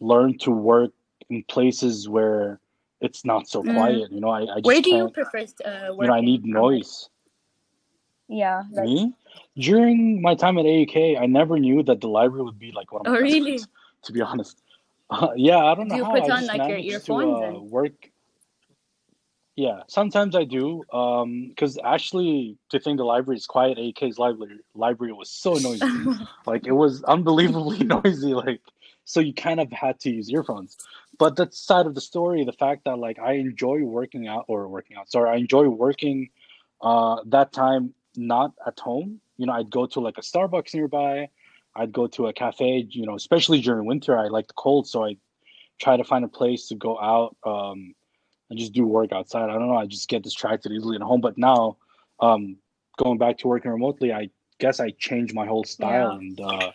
[0.00, 0.92] learn to work
[1.30, 2.60] in places where
[3.00, 3.74] it's not so Mm.
[3.74, 4.12] quiet.
[4.12, 7.08] You know, I, I just where do you prefer uh, you know I need noise.
[8.28, 8.62] Yeah.
[8.72, 9.12] Like, Me
[9.56, 13.02] during my time at AUK, I never knew that the library would be like one
[13.02, 13.58] of my Oh, really?
[14.04, 14.62] To be honest,
[15.10, 16.12] uh, yeah, I don't know Do you how.
[16.12, 18.10] put I on, like, your earphones to uh, and- work.
[19.56, 20.84] Yeah, sometimes I do.
[20.92, 25.84] Um, because actually, to think the library is quiet, AUK's library library was so noisy.
[26.46, 28.32] like it was unbelievably noisy.
[28.32, 28.60] Like
[29.04, 30.76] so, you kind of had to use earphones.
[31.18, 34.68] But that side of the story, the fact that like I enjoy working out or
[34.68, 35.10] working out.
[35.10, 36.30] Sorry, I enjoy working.
[36.80, 39.20] Uh, that time not at home.
[39.36, 41.28] You know, I'd go to like a Starbucks nearby.
[41.74, 42.86] I'd go to a cafe.
[42.90, 45.16] You know, especially during winter, I like the cold, so I
[45.78, 47.94] try to find a place to go out um,
[48.48, 49.50] and just do work outside.
[49.50, 49.76] I don't know.
[49.76, 51.20] I just get distracted easily at home.
[51.20, 51.76] But now,
[52.20, 52.56] um,
[52.98, 56.18] going back to working remotely, I guess I changed my whole style, Yeah.
[56.18, 56.72] and uh,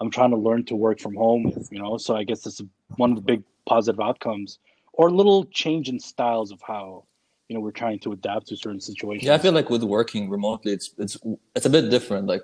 [0.00, 1.52] I'm trying to learn to work from home.
[1.70, 2.62] You know, so I guess that's
[2.96, 4.58] one of the big positive outcomes,
[4.92, 7.04] or a little change in styles of how
[7.50, 9.26] you know we're trying to adapt to certain situations.
[9.26, 11.16] yeah i feel like with working remotely it's it's
[11.56, 12.42] it's a bit different like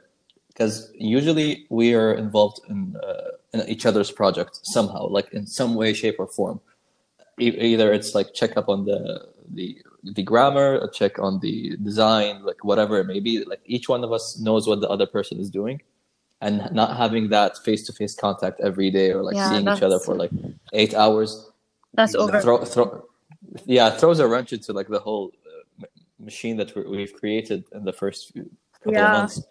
[0.49, 5.77] because usually we are involved in uh, in each other's project somehow like in some
[5.77, 6.61] way shape or form
[7.38, 11.77] e- either it's like check up on the the the grammar a check on the
[11.88, 15.07] design like whatever it may be like each one of us knows what the other
[15.07, 15.81] person is doing
[16.40, 20.14] and not having that face-to-face contact every day or like Yeah, seeing each other for
[20.14, 20.31] like
[20.72, 21.51] eight hours
[21.94, 22.40] That's over.
[22.40, 23.05] throw, throw,
[23.64, 25.33] yeah, it throws a wrench into like the whole
[25.83, 25.87] uh,
[26.18, 29.07] machine that we we've created in the first few couple Yeah.
[29.12, 29.42] of months.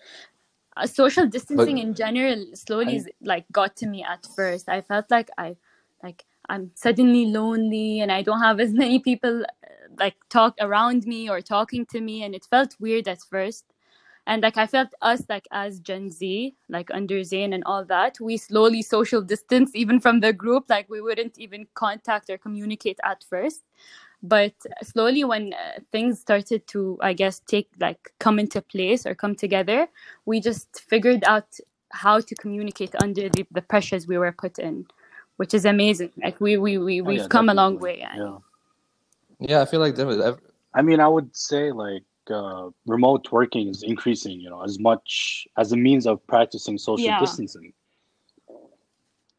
[0.78, 4.82] uh, social distancing But- in general slowly I- like got to me at first i
[4.82, 5.56] felt like i
[6.04, 9.70] like i'm suddenly lonely and i don't have as many people uh,
[10.04, 13.64] like talk around me or talking to me and it felt weird at first
[14.28, 18.20] and like i felt us like as gen z like under zain and all that
[18.20, 23.00] we slowly social distance even from the group like we wouldn't even contact or communicate
[23.04, 23.64] at first
[24.24, 29.16] but slowly when uh, things started to i guess take like come into place or
[29.16, 29.88] come together
[30.26, 31.48] we just figured out
[31.92, 34.86] how to communicate under the, the pressures we were put in
[35.38, 37.80] which is amazing like we we, we Oh, we've yeah, come a long definitely.
[37.80, 38.38] way Yeah.
[39.40, 40.42] Yeah, I feel like there was ev-
[40.74, 45.48] I mean, I would say like uh, remote working is increasing, you know, as much
[45.58, 47.20] as a means of practicing social Yeah.
[47.20, 47.74] distancing.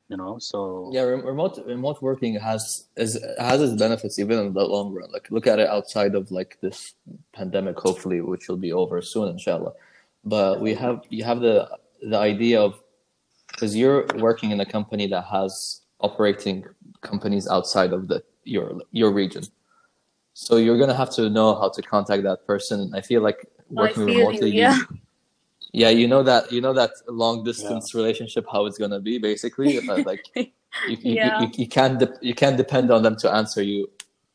[0.08, 4.52] You know, so yeah, rem- remote remote working has is has its benefits even in
[4.52, 5.10] the long run.
[5.10, 6.94] Like look at it outside of like this
[7.32, 9.72] pandemic, hopefully, which will be over soon, inshallah.
[10.24, 11.68] But we have you have the
[12.02, 12.78] the idea of
[13.48, 16.64] because you're working in a company that has operating
[17.00, 19.42] companies outside of the your your region.
[20.38, 22.92] So you're gonna have to know how to contact that person.
[22.94, 24.78] I feel like oh, working feel you, remotely, yeah.
[25.72, 29.78] Yeah, you know that you know that long distance relationship how it's gonna be basically.
[29.78, 30.46] Uh, like you,
[30.86, 31.40] you, Yeah.
[31.40, 33.88] you, you can't de- you can't depend on them to answer you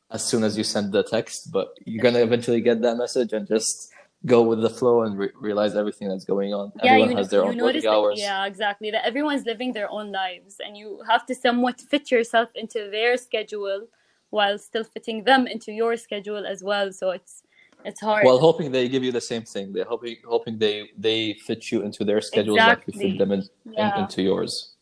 [0.09, 3.47] as soon as you send the text, but you're gonna eventually get that message and
[3.47, 3.91] just
[4.25, 6.71] go with the flow and re- realize everything that's going on.
[6.83, 8.19] yeah, Everyone you, has their you own notice working that, hours.
[8.19, 8.89] yeah, exactly.
[8.89, 13.17] That everyone's living their own lives, and you have to somewhat fit yourself into their
[13.17, 13.87] schedule
[14.31, 16.91] while still fitting them into your schedule as well.
[16.91, 17.43] So it's
[17.85, 18.25] it's hard.
[18.25, 21.81] While hoping they give you the same thing, they're hoping hoping they they fit you
[21.83, 23.43] into their schedules like you fit them in,
[23.77, 24.75] in- into yours.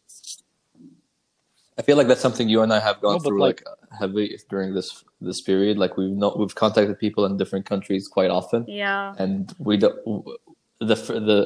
[1.77, 4.37] I feel like that's something you and I have gone No, through like- like, heavily
[4.49, 5.77] during this this period.
[5.77, 9.97] Like we've not we've contacted people in different countries quite often, yeah, and we don't
[10.79, 10.95] the
[11.29, 11.39] the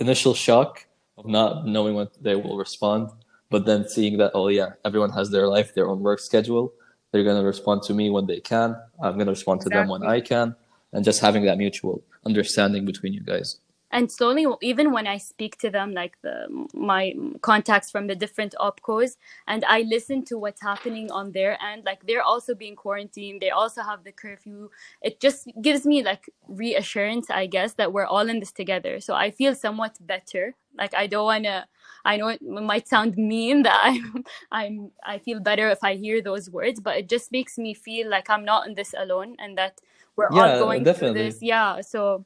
[0.00, 0.86] initial shock
[1.18, 3.10] of not knowing when they will respond,
[3.50, 6.72] but then seeing that oh yeah, everyone has their life, their own work schedule.
[7.12, 8.76] They're gonna respond to me when they can.
[9.02, 10.54] I'm gonna respond to them when I can,
[10.92, 13.58] and just having that mutual understanding between you guys.
[13.92, 16.36] and slowly even when i speak to them like the
[16.74, 19.16] my contacts from the different opcos
[19.48, 23.40] and i listen to what's happening on their end like they're also being quarantined.
[23.42, 24.70] They also have the curfew.
[25.02, 29.00] It just gives me like reassurance i guess that we're all in this together.
[29.00, 30.44] So i feel somewhat better.
[30.78, 31.66] Like i don't want to
[32.04, 36.20] i know it might sound mean that i'm i'm i feel better if i hear
[36.22, 39.56] those words but it just makes me feel like i'm not in this alone and
[39.58, 39.80] that
[40.16, 41.20] we're Yeah, all going definitely.
[41.20, 42.24] through this yeah so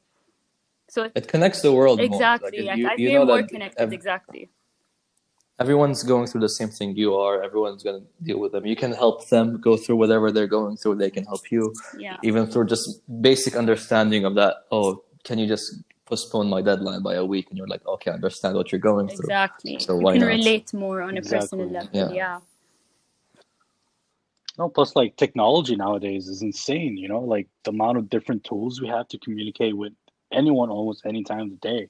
[0.87, 2.05] so It connects the world more.
[2.07, 2.59] Exactly.
[2.59, 3.81] Like, Like, you, I you know more connected.
[3.81, 4.49] ev- exactly.
[5.59, 7.41] everyone's going through the same thing you are.
[7.41, 8.65] Everyone's going to deal with them.
[8.65, 10.95] You can help them go through whatever they're going through.
[10.95, 12.17] They can help you, Yeah.
[12.23, 14.53] even through just basic understanding of that.
[14.71, 15.67] Oh, can you just
[16.05, 17.47] postpone my deadline by a week?
[17.49, 19.25] And you're like, okay, I understand what you're going through.
[19.25, 19.79] Exactly.
[19.79, 20.27] So you why can not?
[20.27, 21.89] relate more on a personal level.
[21.93, 22.11] Yeah.
[22.11, 22.39] Yeah.
[24.57, 28.79] No, plus like technology nowadays is insane, you know, like the amount of different tools
[28.79, 29.91] we have to communicate with
[30.31, 31.89] anyone almost any time of the day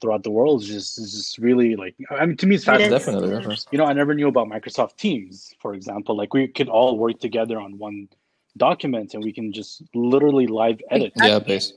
[0.00, 2.66] throughout the world is just is just really like I mean to me it's It
[2.66, 2.94] fascinating.
[2.96, 3.00] is.
[3.00, 3.36] Definitely, Yeah.
[3.36, 3.64] definitely.
[3.70, 6.16] You know, I never knew about Microsoft Teams, for example.
[6.16, 8.08] Like we could all work together on one
[8.56, 11.72] document and we can just literally live edit, Yeah, base.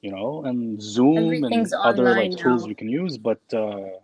[0.00, 2.68] You know, and Zoom and other online like tools now.
[2.68, 3.98] we can use, but uh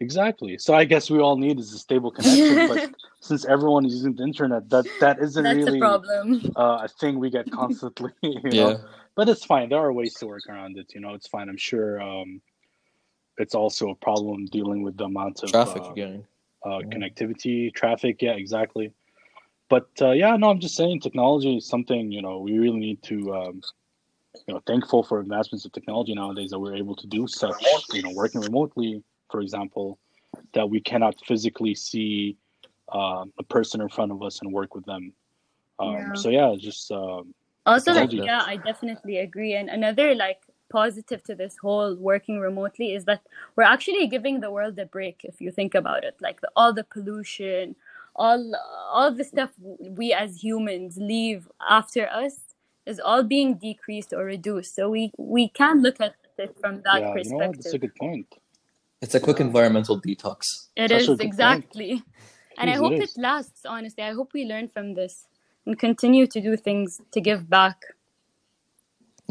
[0.00, 0.58] exactly.
[0.58, 2.88] So I guess we all need is a stable connection, but
[3.20, 6.52] since everyone is using the internet, that that isn't That's really a problem.
[6.56, 8.10] uh, a thing we get constantly.
[8.22, 8.70] You know?
[8.70, 8.76] Yeah.
[9.16, 9.68] but it's fine.
[9.68, 10.92] There are ways to work around it.
[10.94, 11.48] You know, it's fine.
[11.48, 12.00] I'm sure.
[12.00, 12.40] Um,
[13.36, 16.24] it's also a problem dealing with the amount of Traffic uh, again.
[16.64, 16.84] uh, Yeah.
[16.94, 18.22] connectivity, traffic.
[18.22, 18.92] Yeah, exactly.
[19.68, 23.02] But uh, yeah, no, I'm just saying technology is something you know we really need
[23.04, 23.34] to.
[23.34, 23.60] Um,
[24.46, 27.64] you know, thankful for advancements of technology nowadays that we're able to do such.
[27.92, 29.98] You know, working remotely, for example,
[30.52, 32.36] that we cannot physically see
[32.92, 35.12] um, a person in front of us and work with them.
[35.78, 36.12] Um, Yeah.
[36.14, 37.34] So yeah, just um,
[37.66, 39.54] Also, like, yeah, I definitely agree.
[39.54, 43.22] And another like positive to this whole working remotely is that
[43.56, 46.16] we're actually giving the world a break if you think about it.
[46.20, 47.76] Like the, all the pollution,
[48.16, 48.54] all
[48.90, 49.50] all the stuff
[50.00, 52.53] we as humans leave after us
[52.86, 54.74] is all being decreased or reduced.
[54.74, 57.62] So we we can look at it from that yeah, you know perspective.
[57.62, 58.34] That's a good point.
[59.00, 60.68] It's a quick environmental detox.
[60.76, 61.20] It Such is a point.
[61.20, 62.02] exactly.
[62.56, 63.18] And I hope it hope it, is.
[63.18, 64.04] lasts, honestly.
[64.04, 65.26] I hope we learn from this
[65.66, 67.82] and continue to do things to give back.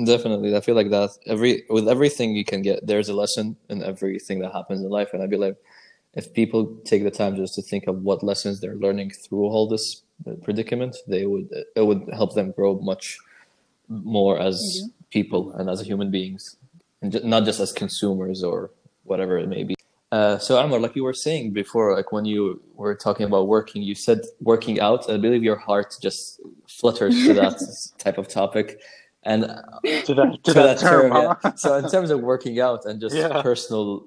[0.03, 3.81] Definitely, I feel like that every with everything you can get, there's a lesson in
[3.81, 5.55] everything that happens in life, and I believe
[6.15, 9.67] if people take the time just to think of what lessons they're learning through all
[9.67, 10.03] this
[10.43, 13.17] predicament, they would it would help them grow much
[14.03, 16.57] more as people and as human beings,
[17.01, 18.71] and not just as consumers or
[19.03, 19.75] whatever it may be.
[20.11, 23.81] Uh, so Omar, like you were saying before, like when you were talking about working,
[23.81, 25.09] you said working out.
[25.09, 27.57] I believe your heart just flutters to that
[27.97, 28.79] type of topic,
[29.23, 29.41] and
[30.05, 31.53] To that, to to that, term, yeah.
[31.55, 33.41] So in terms of working out and just Yeah.
[33.41, 34.05] personal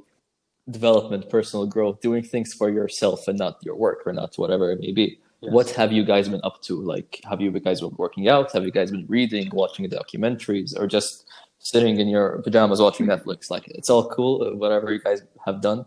[0.71, 4.81] development, personal growth, doing things for yourself and not your work or not whatever it
[4.81, 5.19] may be.
[5.47, 5.55] Yes.
[5.55, 6.75] What have you guys been up to?
[6.83, 8.53] Like, have you guys been working out?
[8.53, 11.25] Have you guys been reading, watching documentaries, or just
[11.61, 13.49] sitting in your pajamas watching Netflix?
[13.49, 15.87] Like, it's all cool, uh, whatever you guys have done.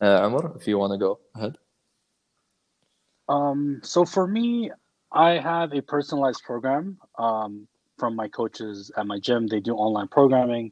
[0.00, 1.58] Uh, Omar, if you want to go ahead.
[3.28, 4.70] Um, so for me,
[5.10, 7.66] I have a personalized program um,
[7.98, 9.48] from my coaches at my gym.
[9.48, 10.70] They do online programming.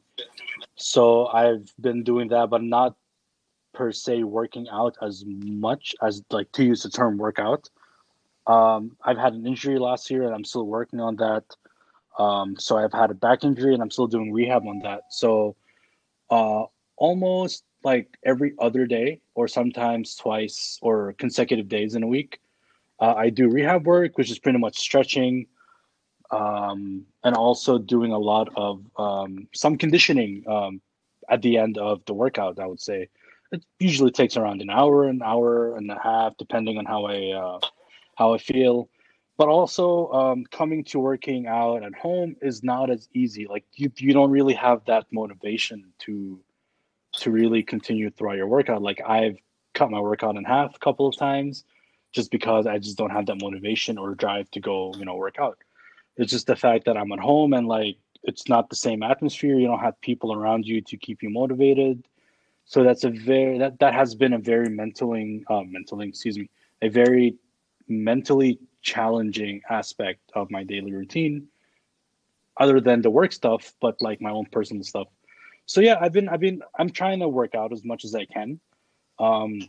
[0.75, 2.95] So I've been doing that, but not
[3.73, 7.69] per se working out as much as like to use the term workout.
[8.45, 11.43] Um, I've had an injury last year and I'm still working on that.
[12.19, 15.03] Um, so I've had a back injury and I'm still doing rehab on that.
[15.09, 15.55] So
[16.29, 16.65] uh,
[16.97, 22.39] almost like every other day or sometimes twice or consecutive days in a week,
[22.99, 25.47] uh, I do rehab work, which is pretty much stretching,
[26.31, 30.81] um, and also doing a lot of um, some conditioning um,
[31.29, 32.59] at the end of the workout.
[32.59, 33.09] I would say
[33.51, 37.31] it usually takes around an hour, an hour and a half, depending on how I
[37.31, 37.59] uh,
[38.15, 38.89] how I feel.
[39.37, 43.47] But also, um, coming to working out at home is not as easy.
[43.47, 46.39] Like you, you don't really have that motivation to
[47.17, 48.81] to really continue throughout your workout.
[48.81, 49.37] Like I've
[49.73, 51.63] cut my workout in half a couple of times
[52.11, 55.37] just because I just don't have that motivation or drive to go, you know, work
[55.39, 55.57] out.
[56.15, 59.57] It's just the fact that I'm at home and like it's not the same atmosphere.
[59.59, 62.07] You don't have people around you to keep you motivated.
[62.65, 66.49] So that's a very that that has been a very mentaling uh mentaling, excuse me,
[66.81, 67.35] a very
[67.93, 71.47] mentally challenging aspect of my daily routine
[72.59, 75.07] other than the work stuff, but like my own personal stuff.
[75.65, 78.25] So yeah, I've been I've been I'm trying to work out as much as I
[78.25, 78.59] can.
[79.19, 79.61] Um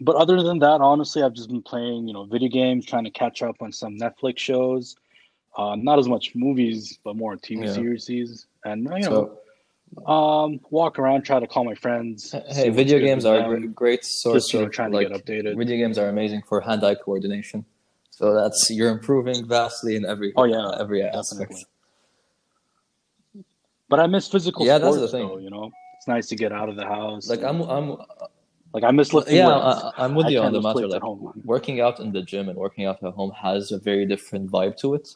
[0.00, 3.10] but other than that, honestly, I've just been playing, you know, video games, trying to
[3.10, 4.96] catch up on some Netflix shows.
[5.56, 7.72] Uh, not as much movies, but more TV Yeah.
[7.72, 9.38] series, and you So, know,
[10.06, 12.34] um, walk around, try to call my friends.
[12.50, 15.56] hey, video games are them, great source Just of trying to like get updated.
[15.56, 17.64] video games are amazing for hand-eye coordination.
[18.10, 21.50] So that's you're improving vastly in every Oh yeah, every aspect.
[21.50, 21.66] definitely.
[23.88, 25.26] But I miss physical Yeah, that's the thing.
[25.28, 25.38] though.
[25.38, 27.28] You know, it's nice to get out of the house.
[27.28, 27.96] Like I'm I'm
[28.72, 29.82] like I miss lifting yeah weights.
[29.98, 30.86] I, I'm with you on the matter.
[30.86, 31.32] Like home.
[31.44, 34.76] working out in the gym and working out at home has a very different vibe
[34.78, 35.08] to it.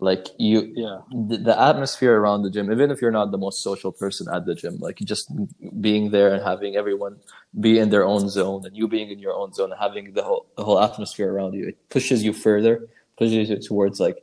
[0.00, 3.62] Like you, Yeah, the, the atmosphere around the gym, even if you're not the most
[3.62, 5.32] social person at the gym, like just
[5.80, 7.16] being there and having everyone
[7.58, 10.22] be in their own zone and you being in your own zone and having the
[10.22, 14.22] whole the whole atmosphere around you, it pushes you further, pushes you towards like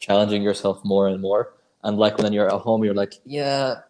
[0.00, 1.54] challenging yourself more and more.
[1.84, 3.80] And like when you're at home, you're like, yeah,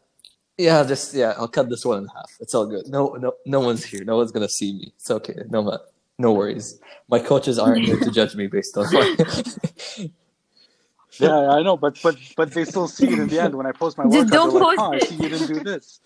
[0.59, 2.31] yeah, just yeah, I'll cut this one in half.
[2.41, 2.89] It's all good.
[2.89, 4.05] No, no, no one's here.
[4.05, 4.93] No one's gonna see me.
[4.97, 5.37] It's okay.
[5.49, 5.79] No,
[6.19, 6.79] no worries.
[7.09, 9.17] My coaches aren't here to judge me based on my.
[11.19, 13.73] yeah, I know, but but but they still see it in the end when I
[13.73, 14.31] post my Just workout.
[14.31, 16.01] don't They're like, post "Oh, I see you didn't do this."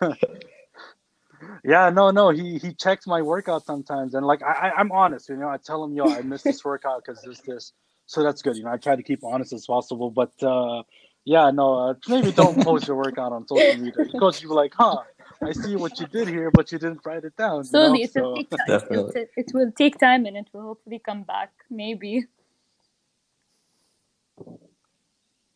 [1.64, 5.28] yeah, no, no, he he checks my workout sometimes, and like I, I I'm honest,
[5.28, 7.72] you know, I tell him, "Yo, I missed this workout because this this,"
[8.06, 8.56] so that's good.
[8.56, 10.82] You know, I try to keep honest as possible, but uh,
[11.24, 15.02] yeah, no, uh, maybe don't post your workout on social media because you're like, "Huh."
[15.44, 17.64] I see what you did here, but you didn't write it down.
[17.64, 17.86] you know?
[17.88, 18.66] Slowly, it will take time.
[18.68, 19.22] Definitely.
[19.22, 21.50] It, it will take time, and it will hopefully come back.
[21.68, 22.26] Maybe.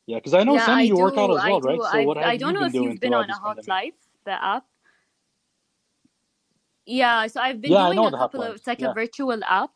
[0.06, 1.80] Yeah, because I know yeah, some of you do, work out as well, right?
[1.92, 3.68] So what I, I don't know if you've been on a Hot pandemic?
[3.68, 4.64] Life, the app.
[6.88, 8.92] Yeah, so I've been yeah, doing a couple of it's like yeah.
[8.92, 9.70] a virtual app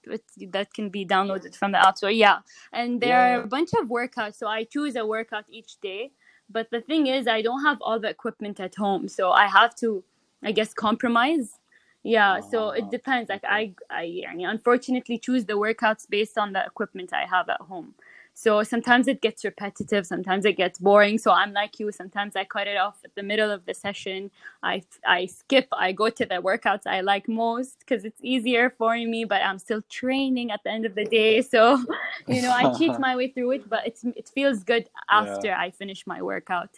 [0.51, 2.13] that can be downloaded from the app store.
[2.13, 2.39] Yeah,
[2.73, 3.39] and there yeah.
[3.39, 4.37] are a bunch of workouts.
[4.37, 6.13] So I choose a workout each day.
[6.53, 9.75] But the thing is, I don't have all the equipment at home, so I have
[9.77, 10.03] to,
[10.43, 11.59] I guess, compromise.
[12.03, 13.29] Yeah, uh, so it depends.
[13.29, 17.61] Like I, I, I unfortunately choose the workouts based on the equipment I have at
[17.61, 17.95] home.
[18.41, 21.19] So sometimes it gets repetitive, sometimes it gets boring.
[21.19, 21.93] So I'm like you.
[21.93, 24.31] Sometimes I cut it off at the middle of the session.
[24.63, 25.69] I I skip.
[25.73, 29.27] I go to the workouts I like most because it's easier for me.
[29.27, 31.43] But I'm still training at the end of the day.
[31.43, 31.85] So
[32.29, 33.69] you know I cheat my way through it.
[33.69, 36.71] But it's it feels good after I finish my workout.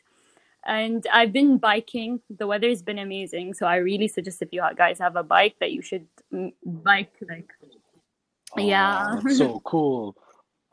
[0.67, 2.23] And I've been biking.
[2.41, 3.55] The weather's been amazing.
[3.55, 6.09] So I really suggest if you guys have a bike that you should
[6.65, 7.51] bike like
[8.57, 9.11] oh, Yeah.
[9.13, 10.17] Oh, that's so cool.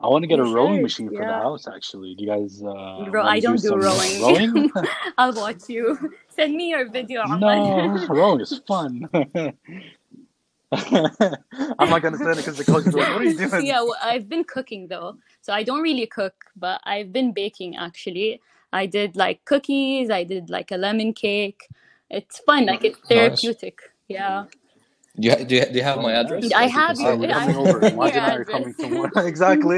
[0.02, 1.68] I want to get You a rowing should, machine for the house.
[1.68, 2.62] Actually, do you guys?
[2.62, 4.22] Uh, Ro- I don't do some rowing.
[4.22, 4.70] Rowing?
[5.18, 6.12] I'll watch you.
[6.28, 7.22] Send me your video.
[7.26, 8.08] no, Ahmad.
[8.08, 9.08] rowing is fun.
[10.72, 13.96] I'm not gonna send it because the coach goes, "What are you doing?" yeah, well,
[14.02, 18.40] I've been cooking though, so I don't really cook, but I've been baking actually.
[18.72, 20.10] I did like cookies.
[20.10, 21.66] I did like a lemon cake.
[22.08, 22.66] It's fun.
[22.66, 23.08] Like it's Nice.
[23.08, 23.80] therapeutic.
[24.08, 24.44] Yeah.
[25.19, 26.43] Do you, do you, do you have my Oh, address?
[26.43, 26.53] nice.
[26.53, 27.87] I Like, you have can your- Are we send me- I coming have over?
[27.87, 28.47] your Why did I address.
[28.49, 29.11] coming somewhere?
[29.31, 29.77] exactly.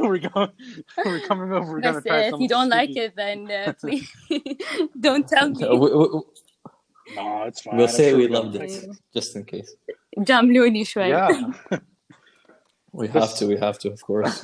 [0.00, 0.50] we're going.
[1.04, 1.72] We're coming over.
[1.72, 2.26] We're gonna That's try it.
[2.26, 3.04] If some you don't like cookies.
[3.04, 4.08] it, then uh, please
[5.06, 5.68] don't tell Uh, me.
[5.82, 6.06] we, we,
[7.16, 7.76] No, it's fine.
[7.76, 9.70] we'll I'm say sure we we're gonna loved fix it, just in case.
[10.18, 11.08] جاملوني شوي.
[11.08, 11.78] Yeah.
[12.92, 14.34] We have to, we have to, of course.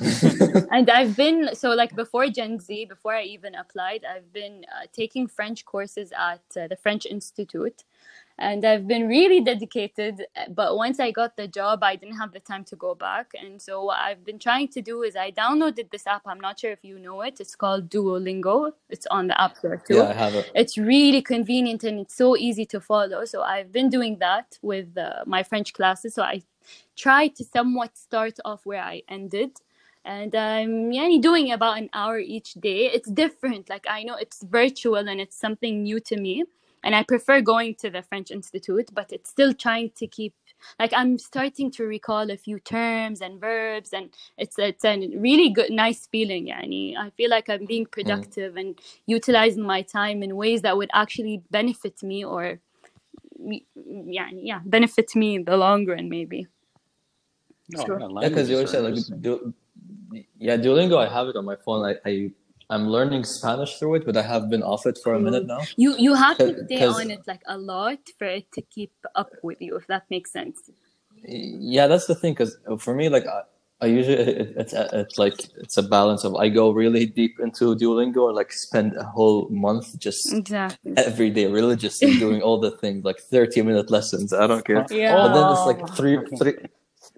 [0.75, 4.87] and I've been so like before Gen Z, before I even applied, I've been uh,
[4.91, 7.79] taking French courses at uh, the French Institute,
[8.38, 10.26] and I've been really dedicated.
[10.50, 13.60] But once I got the job, I didn't have the time to go back, and
[13.60, 16.22] so what I've been trying to do is I downloaded this app.
[16.26, 17.40] I'm not sure if you know it.
[17.40, 18.72] It's called Duolingo.
[18.88, 20.50] It's on the App Store too yeah, I have it.
[20.54, 23.24] it's really convenient and it's so easy to follow.
[23.24, 26.14] So I've been doing that with uh, my French classes.
[26.14, 26.42] So I
[26.96, 29.52] try to somewhat start off where I ended.
[30.04, 32.86] And I'm yeah, doing about an hour each day.
[32.86, 33.68] It's different.
[33.68, 36.44] Like I know it's virtual and it's something new to me.
[36.86, 40.34] And I prefer going to the French Institute, but it's still trying to keep
[40.80, 45.50] like I'm starting to recall a few terms and verbs, and it's it's a really
[45.50, 46.48] good, nice feeling.
[46.48, 46.96] Yani.
[46.98, 47.92] I feel like I'm being Mm.
[47.92, 52.60] productive and utilizing my time in ways that would actually benefit me or
[53.86, 56.48] yeah, yeah, benefit me in the long run, maybe.
[57.68, 57.98] No, Sure.
[58.00, 59.22] yeah, Yeah, because you always are said like, interesting.
[59.22, 59.54] du-
[60.38, 60.98] yeah, Duolingo.
[60.98, 61.84] I have it on my phone.
[61.86, 62.32] I, I
[62.68, 65.60] I'm learning Spanish through it, but I have been off it for a minute now.
[65.76, 69.30] You you have to stay on it like a lot for it to keep up
[69.42, 70.58] with you, if that makes sense.
[71.24, 72.32] Yeah, that's the thing.
[72.34, 73.42] Because for me, like I,
[73.82, 77.38] I usually it, it's uh, it's like it's a balance of I go really deep
[77.40, 80.94] into Duolingo and like spend a whole month just Exactly.
[80.96, 85.14] every day religiously doing all the things like 30 minute lessons i don't care Yeah.
[85.14, 85.86] but then it's like Oh.
[85.98, 86.54] three three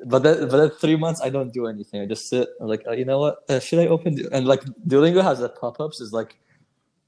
[0.06, 2.86] but then but then three months i don't do anything i just sit I'm like
[2.86, 6.00] uh, you know what uh, should i open Du-" and like duolingo has that pop-ups
[6.00, 6.36] is like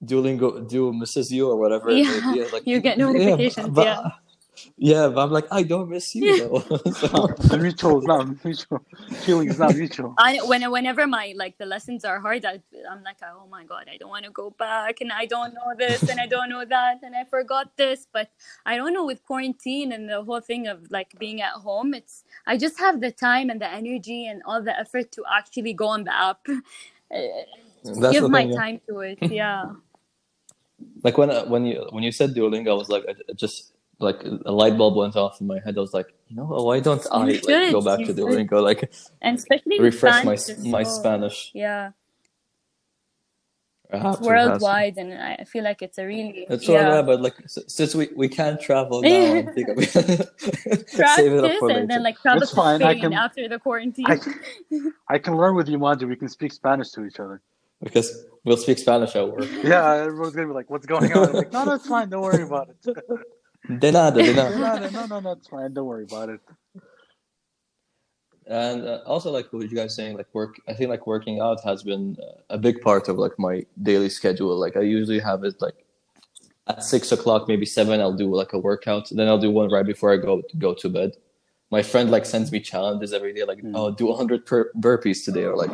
[0.05, 2.47] duolingo duo misses you or whatever Yeah.
[2.53, 4.11] Like, you get yeah, notifications, but, yeah.
[4.77, 6.61] Yeah but i'm like i don't miss you though
[6.93, 8.81] So- mutual is not mutual.
[9.25, 10.15] Feeling is not mutual.
[10.19, 13.87] I when whenever my like the lessons are hard, I, I'm like, oh my god,
[13.93, 16.65] I don't want to go back, and I don't know this, and I don't know
[16.65, 18.07] that, and I forgot this.
[18.13, 18.31] But
[18.67, 22.25] I don't know with quarantine and the whole thing of like being at home, it's
[22.47, 25.89] I just have the time and the energy and all the effort to actually go
[25.89, 26.47] on the app,
[27.85, 28.57] that's give the my thing, yeah.
[28.57, 29.19] time to it.
[29.23, 29.73] Yeah,
[31.03, 33.73] like when uh, when you when you said duolingo i was like I, I just
[34.01, 36.81] like a light bulb went off in my head i was like you know why
[36.81, 37.43] don't i like
[37.77, 38.17] go back to should.
[38.17, 38.91] duolingo like
[39.23, 41.51] and especially refresh my Spanish, my so- Spanish.
[41.55, 41.91] Yeah,
[43.93, 46.75] I it's to, it worldwide, and I feel like it's a really It's yeah.
[47.03, 47.35] worldwide, but like
[47.77, 50.29] since we, we can't travel now, I think we save it up
[50.95, 51.81] Practice for later.
[51.81, 54.07] and then like travel It's to fine, I Spain can- after the quarantine.
[54.09, 54.19] I,
[55.15, 56.07] I can learn with you, Manji.
[56.09, 57.43] We can speak Spanish to each other.
[57.83, 58.09] because
[58.45, 59.49] we'll speak Spanish at work.
[59.65, 62.09] Yeah, everyone's gonna be like, "What's going on?" I'm like, no, no, it's fine.
[62.11, 62.97] Don't worry about it.
[63.69, 64.57] De nada, de nada.
[64.59, 65.73] no, no, no, no, it's fine.
[65.75, 66.41] Don't worry about it.
[68.47, 70.57] And uh, also, like what you guys saying, like work.
[70.67, 74.09] I think like working out has been uh, a big part of like my daily
[74.09, 74.59] schedule.
[74.59, 75.85] Like I usually have it like
[76.67, 78.01] at six o'clock, maybe seven.
[78.01, 79.09] I'll do like a workout.
[79.11, 81.13] Then I'll do one right before I go go to bed.
[81.71, 83.73] My friend like sends me challenges every day, like Mm.
[83.77, 85.71] oh, do hundred per- burpees today, or like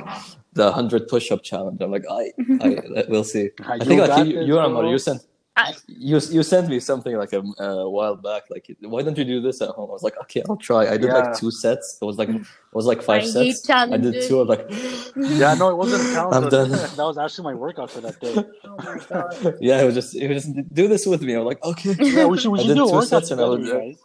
[0.53, 1.81] the hundred push up challenge.
[1.81, 3.51] I'm like, I, I we'll see.
[3.65, 4.91] I think like got you, this, you, Omar, bro.
[4.91, 5.23] you sent
[5.59, 8.43] I- you you sent me something like a, a while back.
[8.51, 9.89] Like, why don't you do this at home?
[9.91, 10.83] I was like, okay, I'll try.
[10.87, 11.15] I did Yeah.
[11.19, 11.99] like two sets.
[12.01, 12.43] It was like mm.
[12.43, 13.67] it was like five I sets.
[13.67, 14.37] hate I did two.
[14.41, 14.67] I was like,
[15.41, 16.35] Yeah, no, it wasn't a challenge.
[16.37, 16.71] I'm that- done.
[16.99, 18.35] that was actually my workout for that day.
[18.65, 19.57] Oh my god.
[19.61, 21.33] yeah, it was just it was just do this with me.
[21.35, 21.95] I'm like, okay.
[21.99, 23.71] Yeah, we should we I should did do two workout sets and I together, was
[23.73, 23.99] uh, guys.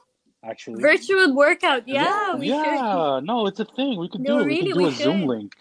[0.43, 2.56] Actually, Virtual workout, yeah, we should.
[2.56, 3.99] yeah, no, it's a thing.
[3.99, 4.45] We could No, do it.
[4.45, 5.28] We really, could do we a Zoom should.
[5.28, 5.54] link.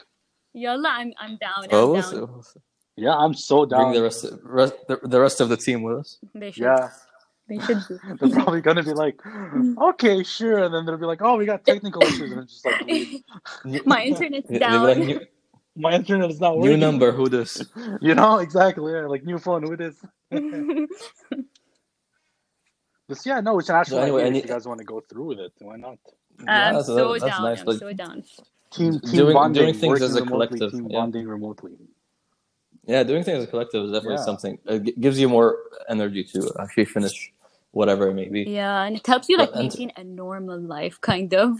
[0.55, 1.64] Yalla, I'm I'm down.
[1.64, 2.03] I'm Oh, down.
[2.03, 2.61] see, we'll see.
[3.01, 3.80] Yeah, I'm so down.
[3.80, 3.94] Bring down.
[3.94, 6.18] the rest, rest the, the rest of the team with us.
[6.34, 6.62] They should.
[6.64, 6.90] Yeah,
[7.48, 7.98] They should do.
[8.20, 9.18] they're probably gonna be like,
[9.90, 12.66] okay, sure, and then they'll be like, oh, we got technical issues, and it's just
[12.66, 13.22] like, leave.
[13.86, 15.07] My internet's They- they like, down.
[15.07, 15.20] new,
[15.76, 16.62] my internet is not working.
[16.62, 16.80] new working.
[16.80, 17.12] number.
[17.12, 17.62] Who this?
[18.03, 18.92] You know exactly.
[18.92, 19.62] Yeah, like new phone.
[19.62, 19.96] Who it is?
[23.09, 25.01] But yeah, no, it's an actual So anyway, any- If you guys want to go
[25.09, 25.98] through with it, why not?
[26.40, 27.42] I'm Yeah, so, that- that's down.
[27.42, 28.22] nice, I'm like- so down.
[28.72, 30.98] Team team Doing- bonding, doing things as a collective, team yeah.
[30.98, 31.72] bonding remotely.
[32.87, 34.24] Yeah, doing things as a collective is definitely Yeah.
[34.24, 34.59] something.
[34.68, 35.59] Uh, it gives you more
[35.89, 37.33] energy to actually finish
[37.72, 38.43] whatever it may be.
[38.43, 41.59] Yeah, and it helps you like But- maintain a normal life, kind of.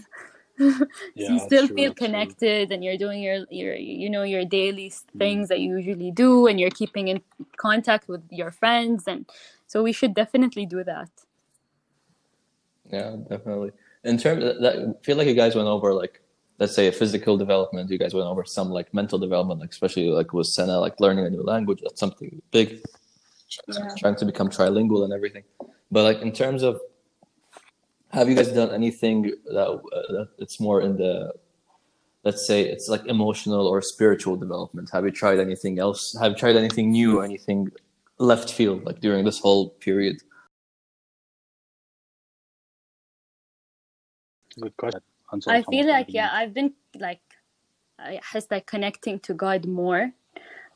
[0.59, 0.67] so
[1.15, 2.07] Yeah, you still true, feel that's true.
[2.07, 5.19] connected, and you're doing your your you know your daily s- mm.
[5.19, 7.21] things that you usually do, and you're keeping in
[7.57, 9.25] contact with your friends, and
[9.67, 11.09] so we should definitely do that.
[12.91, 13.71] Yeah, definitely.
[14.03, 16.20] In terms of that, I feel like you guys went over like,
[16.61, 17.89] let's say, a physical development.
[17.89, 21.25] You guys went over some like mental development, like especially like with Sana, like learning
[21.25, 21.79] a new language.
[21.81, 22.83] That's something big.
[23.67, 23.95] Yeah.
[23.97, 25.43] Trying to become trilingual and everything.
[25.91, 26.79] But like in terms of,
[28.09, 31.33] have you guys done anything that, uh, that it's more in the,
[32.23, 34.87] let's say it's like emotional or spiritual development?
[34.91, 36.15] Have you tried anything else?
[36.21, 37.21] Have you tried anything new?
[37.21, 37.71] Anything
[38.19, 40.21] left field like during this whole period?
[44.59, 45.01] Good question.
[45.47, 47.21] I feel like yeah, I've been like
[47.99, 50.11] I just like connecting to God more.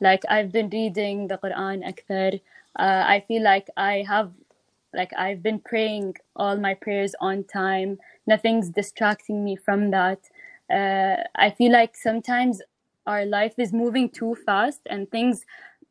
[0.00, 1.82] Like I've been reading the Quran.
[2.78, 4.32] Uh, I feel like I have
[4.94, 7.98] like I've been praying all my prayers on time.
[8.26, 10.20] Nothing's distracting me from that.
[10.70, 12.62] Uh, I feel like sometimes
[13.06, 15.44] our life is moving too fast and things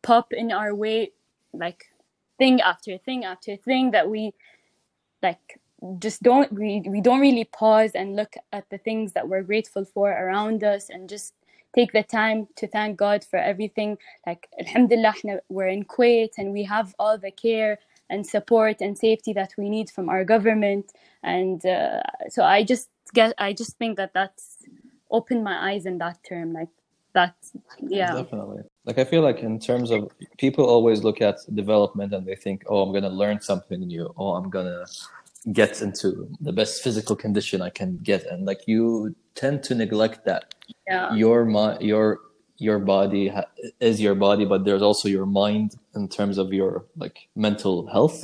[0.03, 1.11] pop in our way
[1.53, 1.85] like
[2.37, 4.33] thing after thing after thing that we
[5.23, 5.59] like
[5.99, 9.85] just don't we, we don't really pause and look at the things that we're grateful
[9.85, 11.33] for around us and just
[11.75, 13.97] take the time to thank God for everything.
[14.25, 17.79] Like alhamdulillah we're in Kuwait and we have all the care
[18.09, 20.91] and support and safety that we need from our government.
[21.23, 24.57] And uh, so I just get I just think that that's
[25.11, 26.69] opened my eyes in that term like
[27.13, 27.35] that
[27.79, 28.13] yeah.
[28.13, 28.63] Definitely.
[28.85, 32.63] Like I feel like in terms of people always look at development and they think
[32.67, 34.13] oh I'm gonna learn something new.
[34.17, 34.85] Oh I'm gonna
[35.53, 38.25] get into the best physical condition i can get.
[38.25, 40.55] And like you tend to neglect that.
[40.87, 41.13] Yeah.
[41.13, 42.19] Your mind your
[42.57, 46.85] your body ha- is your body but there's also your mind in terms of your
[46.97, 48.23] like mental health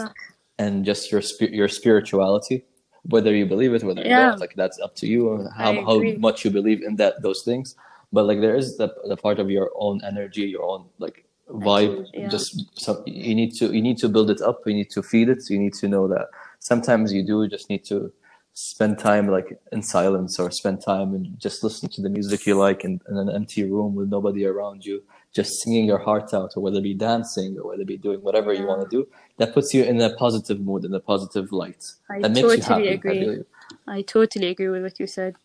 [0.57, 2.63] and just your spi- your spirituality.
[3.03, 4.30] Whether you believe it whether you Yeah.
[4.30, 7.76] don't like that's up to you how, how much you believe in that those things.
[8.13, 12.05] But like there is the, the part of your own energy your own like vibe.
[12.13, 12.30] yeah.
[12.30, 12.49] just
[12.80, 14.61] some you need to you need to build it up.
[14.65, 15.49] You need to feed it.
[15.49, 16.28] You need to know that
[16.62, 18.14] sometimes you do just need to
[18.53, 22.55] spend time like in silence or spend time and just listen to the music you
[22.55, 25.01] like in, in an empty room with nobody around you
[25.34, 28.20] just singing your heart out or whether it be dancing or whether it be doing
[28.22, 29.07] whatever you want to do
[29.38, 31.84] that puts you in a positive mood in a positive light.
[32.09, 32.89] I that makes you totally happy.
[32.89, 33.20] I agree.
[33.20, 33.45] believe.
[33.88, 35.36] i totally agree with what you said.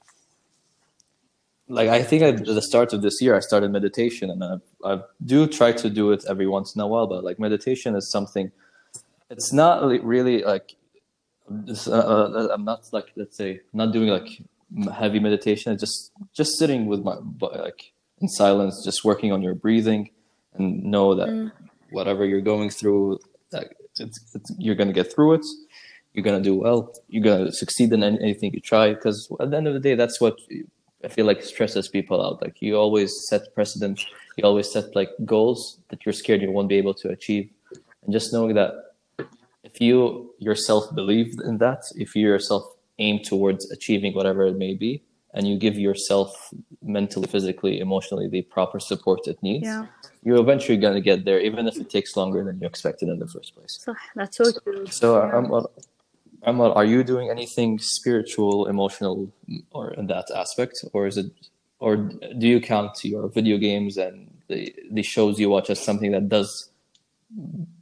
[1.69, 4.55] Like I think at the start of this year I started meditation and I,
[4.85, 8.11] I do try to do it every once in a while but like meditation is
[8.11, 8.51] something
[9.31, 10.77] it's not really like
[11.67, 14.29] it's, uh, uh, I'm not like let's say not doing like
[14.93, 15.77] heavy meditation.
[15.79, 20.11] Just just sitting with my like in silence just working on your breathing
[20.55, 21.53] and know that Mm.
[21.91, 23.19] whatever you're going through
[23.53, 25.47] like it's, it's, you're gonna get through it.
[26.13, 26.93] You're gonna do well.
[27.09, 29.95] You're gonna succeed in any- anything you try because at the end of the day
[29.95, 30.39] that's what
[31.05, 32.43] I feel like stresses people out.
[32.43, 34.01] Like you always set precedent,
[34.37, 37.51] you always set like goals that you're scared you won't be able to achieve,
[38.03, 38.73] and just knowing that
[39.77, 42.65] if you yourself believe in that, if you yourself
[42.99, 45.03] aim towards achieving whatever it may be,
[45.35, 46.51] and you give yourself
[46.83, 49.87] mentally, physically, emotionally the proper support it needs, yeah
[50.23, 53.29] you're eventually gonna get there, even if it takes longer than you expected in the
[53.29, 53.79] first place.
[53.85, 55.63] so that's so true So, Yeah.
[56.43, 59.17] Amal, are you doing anything spiritual, emotional,
[59.71, 61.31] or in that aspect, or is it,
[61.79, 61.93] or
[62.41, 64.17] do you count your video games and
[64.51, 64.61] the
[64.97, 66.51] the shows you watch as something that does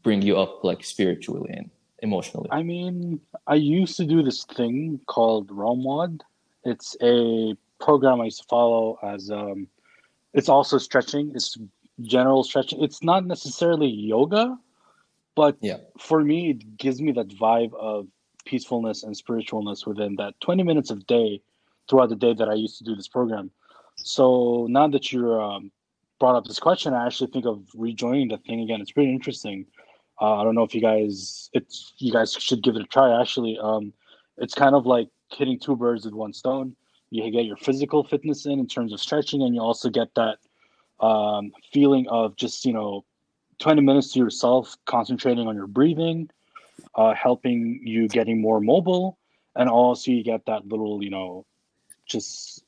[0.03, 1.70] bring you up like spiritually and
[2.05, 2.49] emotionally?
[2.53, 6.21] I mean, I used to do this thing called ROMWOD.
[6.65, 9.67] It's a program I used to follow as um
[10.33, 11.33] it's also stretching.
[11.35, 11.57] It's
[12.01, 12.83] general stretching.
[12.83, 14.59] It's not necessarily yoga,
[15.35, 15.79] but Yeah.
[15.99, 18.07] for me it gives me that vibe of
[18.45, 21.41] peacefulness and spiritualness within that 20 minutes of day
[21.89, 23.51] throughout the day that I used to do this program.
[23.97, 25.71] So now that you're um,
[26.19, 28.81] brought up this question, I actually think of rejoining the thing again.
[28.81, 29.67] It's pretty interesting.
[30.21, 33.21] Uh, I don't know if you guys, it's you guys should give it a try.
[33.21, 33.93] Actually, um,
[34.39, 36.77] it's kind of like hitting two birds with one stone.
[37.11, 40.39] You get your physical fitness in in terms of stretching, and you also get that
[41.01, 43.05] um, feeling of just you know,
[43.59, 46.31] twenty minutes to yourself, concentrating on your breathing,
[46.95, 49.19] uh, helping you getting more mobile,
[49.57, 51.47] and also you get that little you know,
[52.07, 52.65] just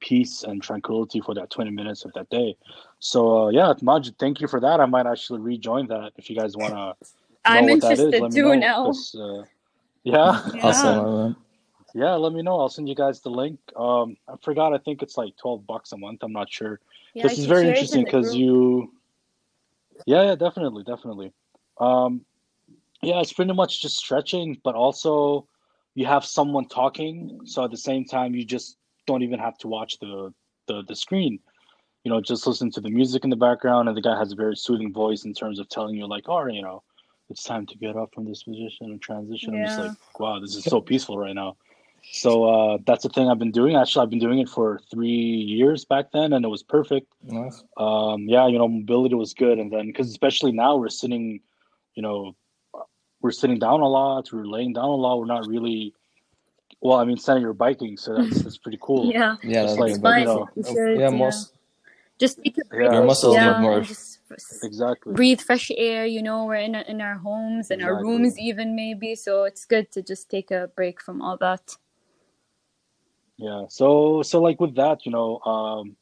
[0.00, 2.56] peace and tranquility for that 20 minutes of that day.
[3.00, 4.78] So uh, yeah, Majid, thank you for that.
[4.80, 7.06] I might actually rejoin that if you guys want to
[7.46, 7.98] i'm know what that is.
[8.00, 9.42] interested Let me too know, now 'cause, uh,
[10.04, 10.62] yeah, Yeah.
[10.62, 11.36] Awesome.
[11.94, 12.14] yeah.
[12.14, 12.60] Let me know.
[12.60, 13.58] I'll send you guys the link.
[13.74, 14.72] Um, I forgot.
[14.74, 16.22] I think it's like 12 bucks a month.
[16.22, 16.78] I'm not sure.
[17.14, 18.40] yeah, this is very share it in interesting because group.
[18.40, 18.92] you
[20.06, 21.30] yeah yeah definitely definitely
[21.78, 22.24] um
[23.02, 25.46] yeah it's pretty much just stretching but also
[25.94, 29.68] you have someone talking so at the same time you just don't even have to
[29.68, 30.32] watch the
[30.68, 31.38] the, the screen
[32.04, 34.36] you know just listen to the music in the background and the guy has a
[34.36, 36.82] very soothing voice in terms of telling you like all right you know
[37.28, 40.56] it's time to get up from this position and transition i'm just like wow this
[40.56, 41.56] is so peaceful right now
[42.12, 43.76] so uh, that's the thing I've been doing.
[43.76, 47.62] Actually, I've been doing it for three years back then, and it was perfect Nice.
[47.76, 51.40] um, yeah, you know, mobility was good, and then because especially now we're sitting,
[51.94, 52.34] you know,
[53.20, 55.94] we're sitting down a lot, we're laying down a lot, we're not really.
[56.80, 59.12] Well, I mean, Sana, you're biking, so that's that's pretty cool.
[59.12, 60.18] yeah Yeah, that's like, good.
[60.18, 61.52] you know, should, yeah, yeah, most
[62.20, 62.76] just take a Yeah.
[62.76, 64.20] break Your muscles yeah, get more- and just
[64.62, 65.14] exactly.
[65.14, 69.14] breathe fresh air you know we're in, in our homes in our rooms even maybe
[69.16, 71.76] so it's good to just take a break from all that
[73.38, 73.64] Yeah.
[73.68, 75.96] So so like with that, you know, um,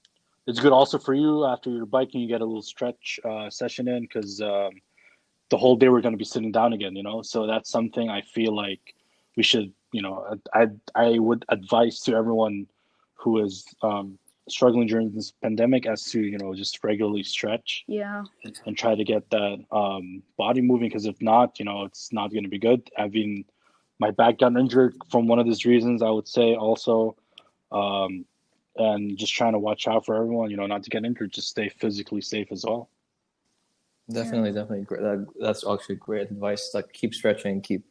[0.46, 3.86] it's good also for you after you're biking, you get a little stretch uh, session
[3.86, 4.72] in because um,
[5.50, 7.22] the whole day we're going to be sitting down again, you know.
[7.22, 8.80] So that's something I feel like
[9.36, 10.66] we should, you know, I
[10.96, 12.66] I would advise to everyone
[13.14, 14.18] who is um,
[14.50, 18.22] struggling during this pandemic as to you know just regularly stretch yeah
[18.66, 22.30] and try to get that um, body moving because if not, you know, it's not
[22.30, 22.90] going to be good.
[22.96, 23.44] I mean,
[23.98, 26.02] my back got injured from one of these reasons.
[26.02, 27.16] I would say also,
[27.72, 28.24] um,
[28.76, 30.50] and just trying to watch out for everyone.
[30.50, 31.32] You know, not to get injured.
[31.32, 32.88] Just stay physically safe as well.
[34.10, 34.84] Definitely, definitely.
[34.84, 35.02] Great.
[35.02, 36.70] That, that's actually great advice.
[36.72, 37.60] Like, keep stretching.
[37.60, 37.84] Keep.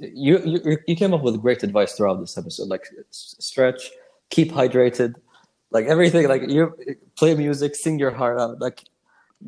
[0.00, 2.68] You, you you came up with great advice throughout this episode.
[2.68, 3.90] Like, stretch,
[4.30, 5.14] keep hydrated,
[5.70, 6.74] like everything like you
[7.16, 8.84] play music sing your heart out like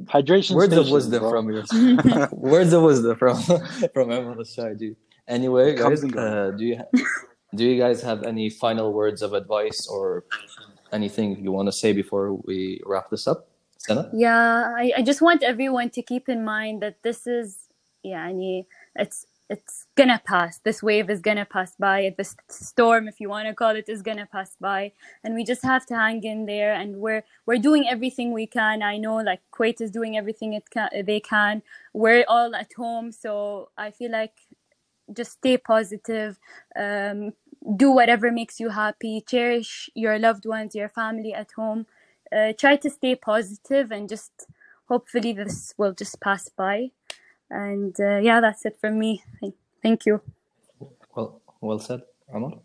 [0.04, 1.30] hydration words station, of wisdom bro.
[1.30, 1.62] from you.
[2.32, 3.36] words of wisdom from
[3.94, 4.96] from Emma Shahji.
[5.26, 6.80] anyway guys, uh, do you
[7.54, 10.24] do you guys have any final words of advice or
[10.92, 13.48] anything you want to say before we wrap this up
[13.78, 14.10] Sana?
[14.12, 17.68] yeah I, I just want everyone to keep in mind that this is
[18.02, 18.64] yeah I mean,
[18.96, 20.58] it's it's gonna pass.
[20.60, 22.14] This wave is gonna pass by.
[22.18, 24.92] This storm, if you want to call it, is gonna pass by,
[25.24, 26.74] and we just have to hang in there.
[26.74, 28.82] And we're we're doing everything we can.
[28.82, 30.90] I know, like Kuwait is doing everything it can.
[31.06, 31.62] They can.
[31.94, 34.34] We're all at home, so I feel like
[35.12, 36.38] just stay positive.
[36.76, 37.32] Um,
[37.76, 39.22] do whatever makes you happy.
[39.26, 41.86] Cherish your loved ones, your family at home.
[42.34, 44.32] Uh, try to stay positive and just
[44.88, 46.90] hopefully this will just pass by.
[47.50, 49.22] And uh, yeah, that's it from me.
[49.40, 50.20] Thank, thank you.
[51.14, 52.58] Well, well said, Omar.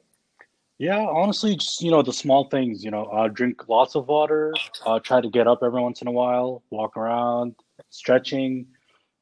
[0.80, 2.84] Yeah, honestly, just you know the small things.
[2.84, 4.54] You know, uh, drink lots of water.
[4.86, 6.64] Uh, try to get up every once in a while.
[6.72, 7.56] Walk around,
[7.90, 8.68] stretching.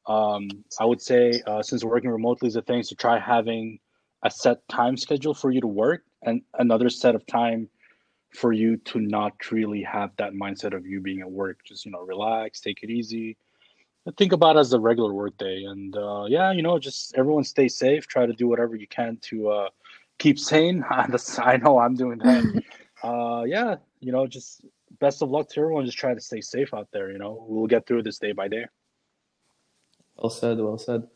[0.06, 0.48] Um,
[0.80, 3.78] I would say uh, since working remotely is a thing, so try having
[4.24, 7.68] a set time schedule for you to work and another set of time
[8.34, 11.58] for you to not really have that mindset of you being at work.
[11.64, 13.36] Just you know, relax, take it easy.
[14.16, 17.44] Think about it as a regular work day, and uh, yeah, you know, just everyone
[17.44, 18.08] stay safe.
[18.08, 19.68] Try to do whatever you can to uh,
[20.18, 20.84] keep sane.
[20.90, 22.62] I know I'm doing that.
[23.04, 24.64] uh, yeah, you know, just
[24.98, 25.86] best of luck to everyone.
[25.86, 27.12] Just try to stay safe out there.
[27.12, 28.66] You know, we'll get through this day by day.
[30.16, 31.06] Well said, well said.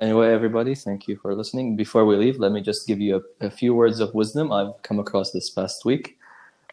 [0.00, 1.76] Anyway, everybody, thank you for listening.
[1.76, 4.82] Before we leave, let me just give you a, a few words of wisdom I've
[4.82, 6.18] come across this past week.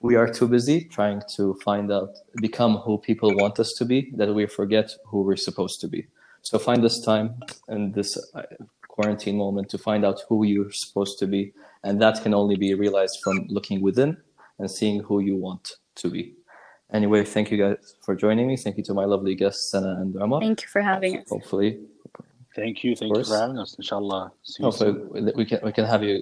[0.01, 2.09] We are too busy trying to find out,
[2.41, 6.07] become who people want us to be, that we forget who we're supposed to be.
[6.41, 7.35] So find this time
[7.67, 8.41] and this uh,
[8.87, 11.53] quarantine moment to find out who you're supposed to be.
[11.83, 14.17] And that can only be realized from looking within
[14.57, 16.33] and seeing who you want to be.
[16.91, 18.57] Anyway, thank you guys for joining me.
[18.57, 20.41] Thank you to my lovely guests, Sana and Omar.
[20.41, 21.29] Thank you for having us.
[21.29, 21.79] Hopefully,
[22.53, 23.75] Thank you, thank you for having us.
[23.75, 25.31] Inshallah, see you soon.
[25.35, 26.21] we can we can have you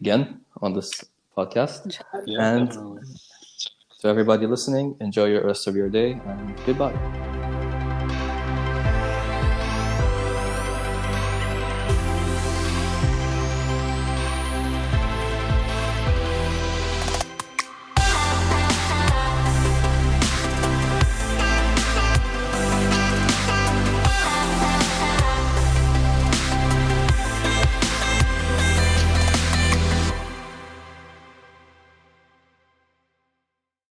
[0.00, 1.04] again on this
[1.36, 2.00] podcast.
[2.26, 3.02] Yeah, and- definitely.
[4.00, 7.45] To everybody listening, enjoy your rest of your day and goodbye.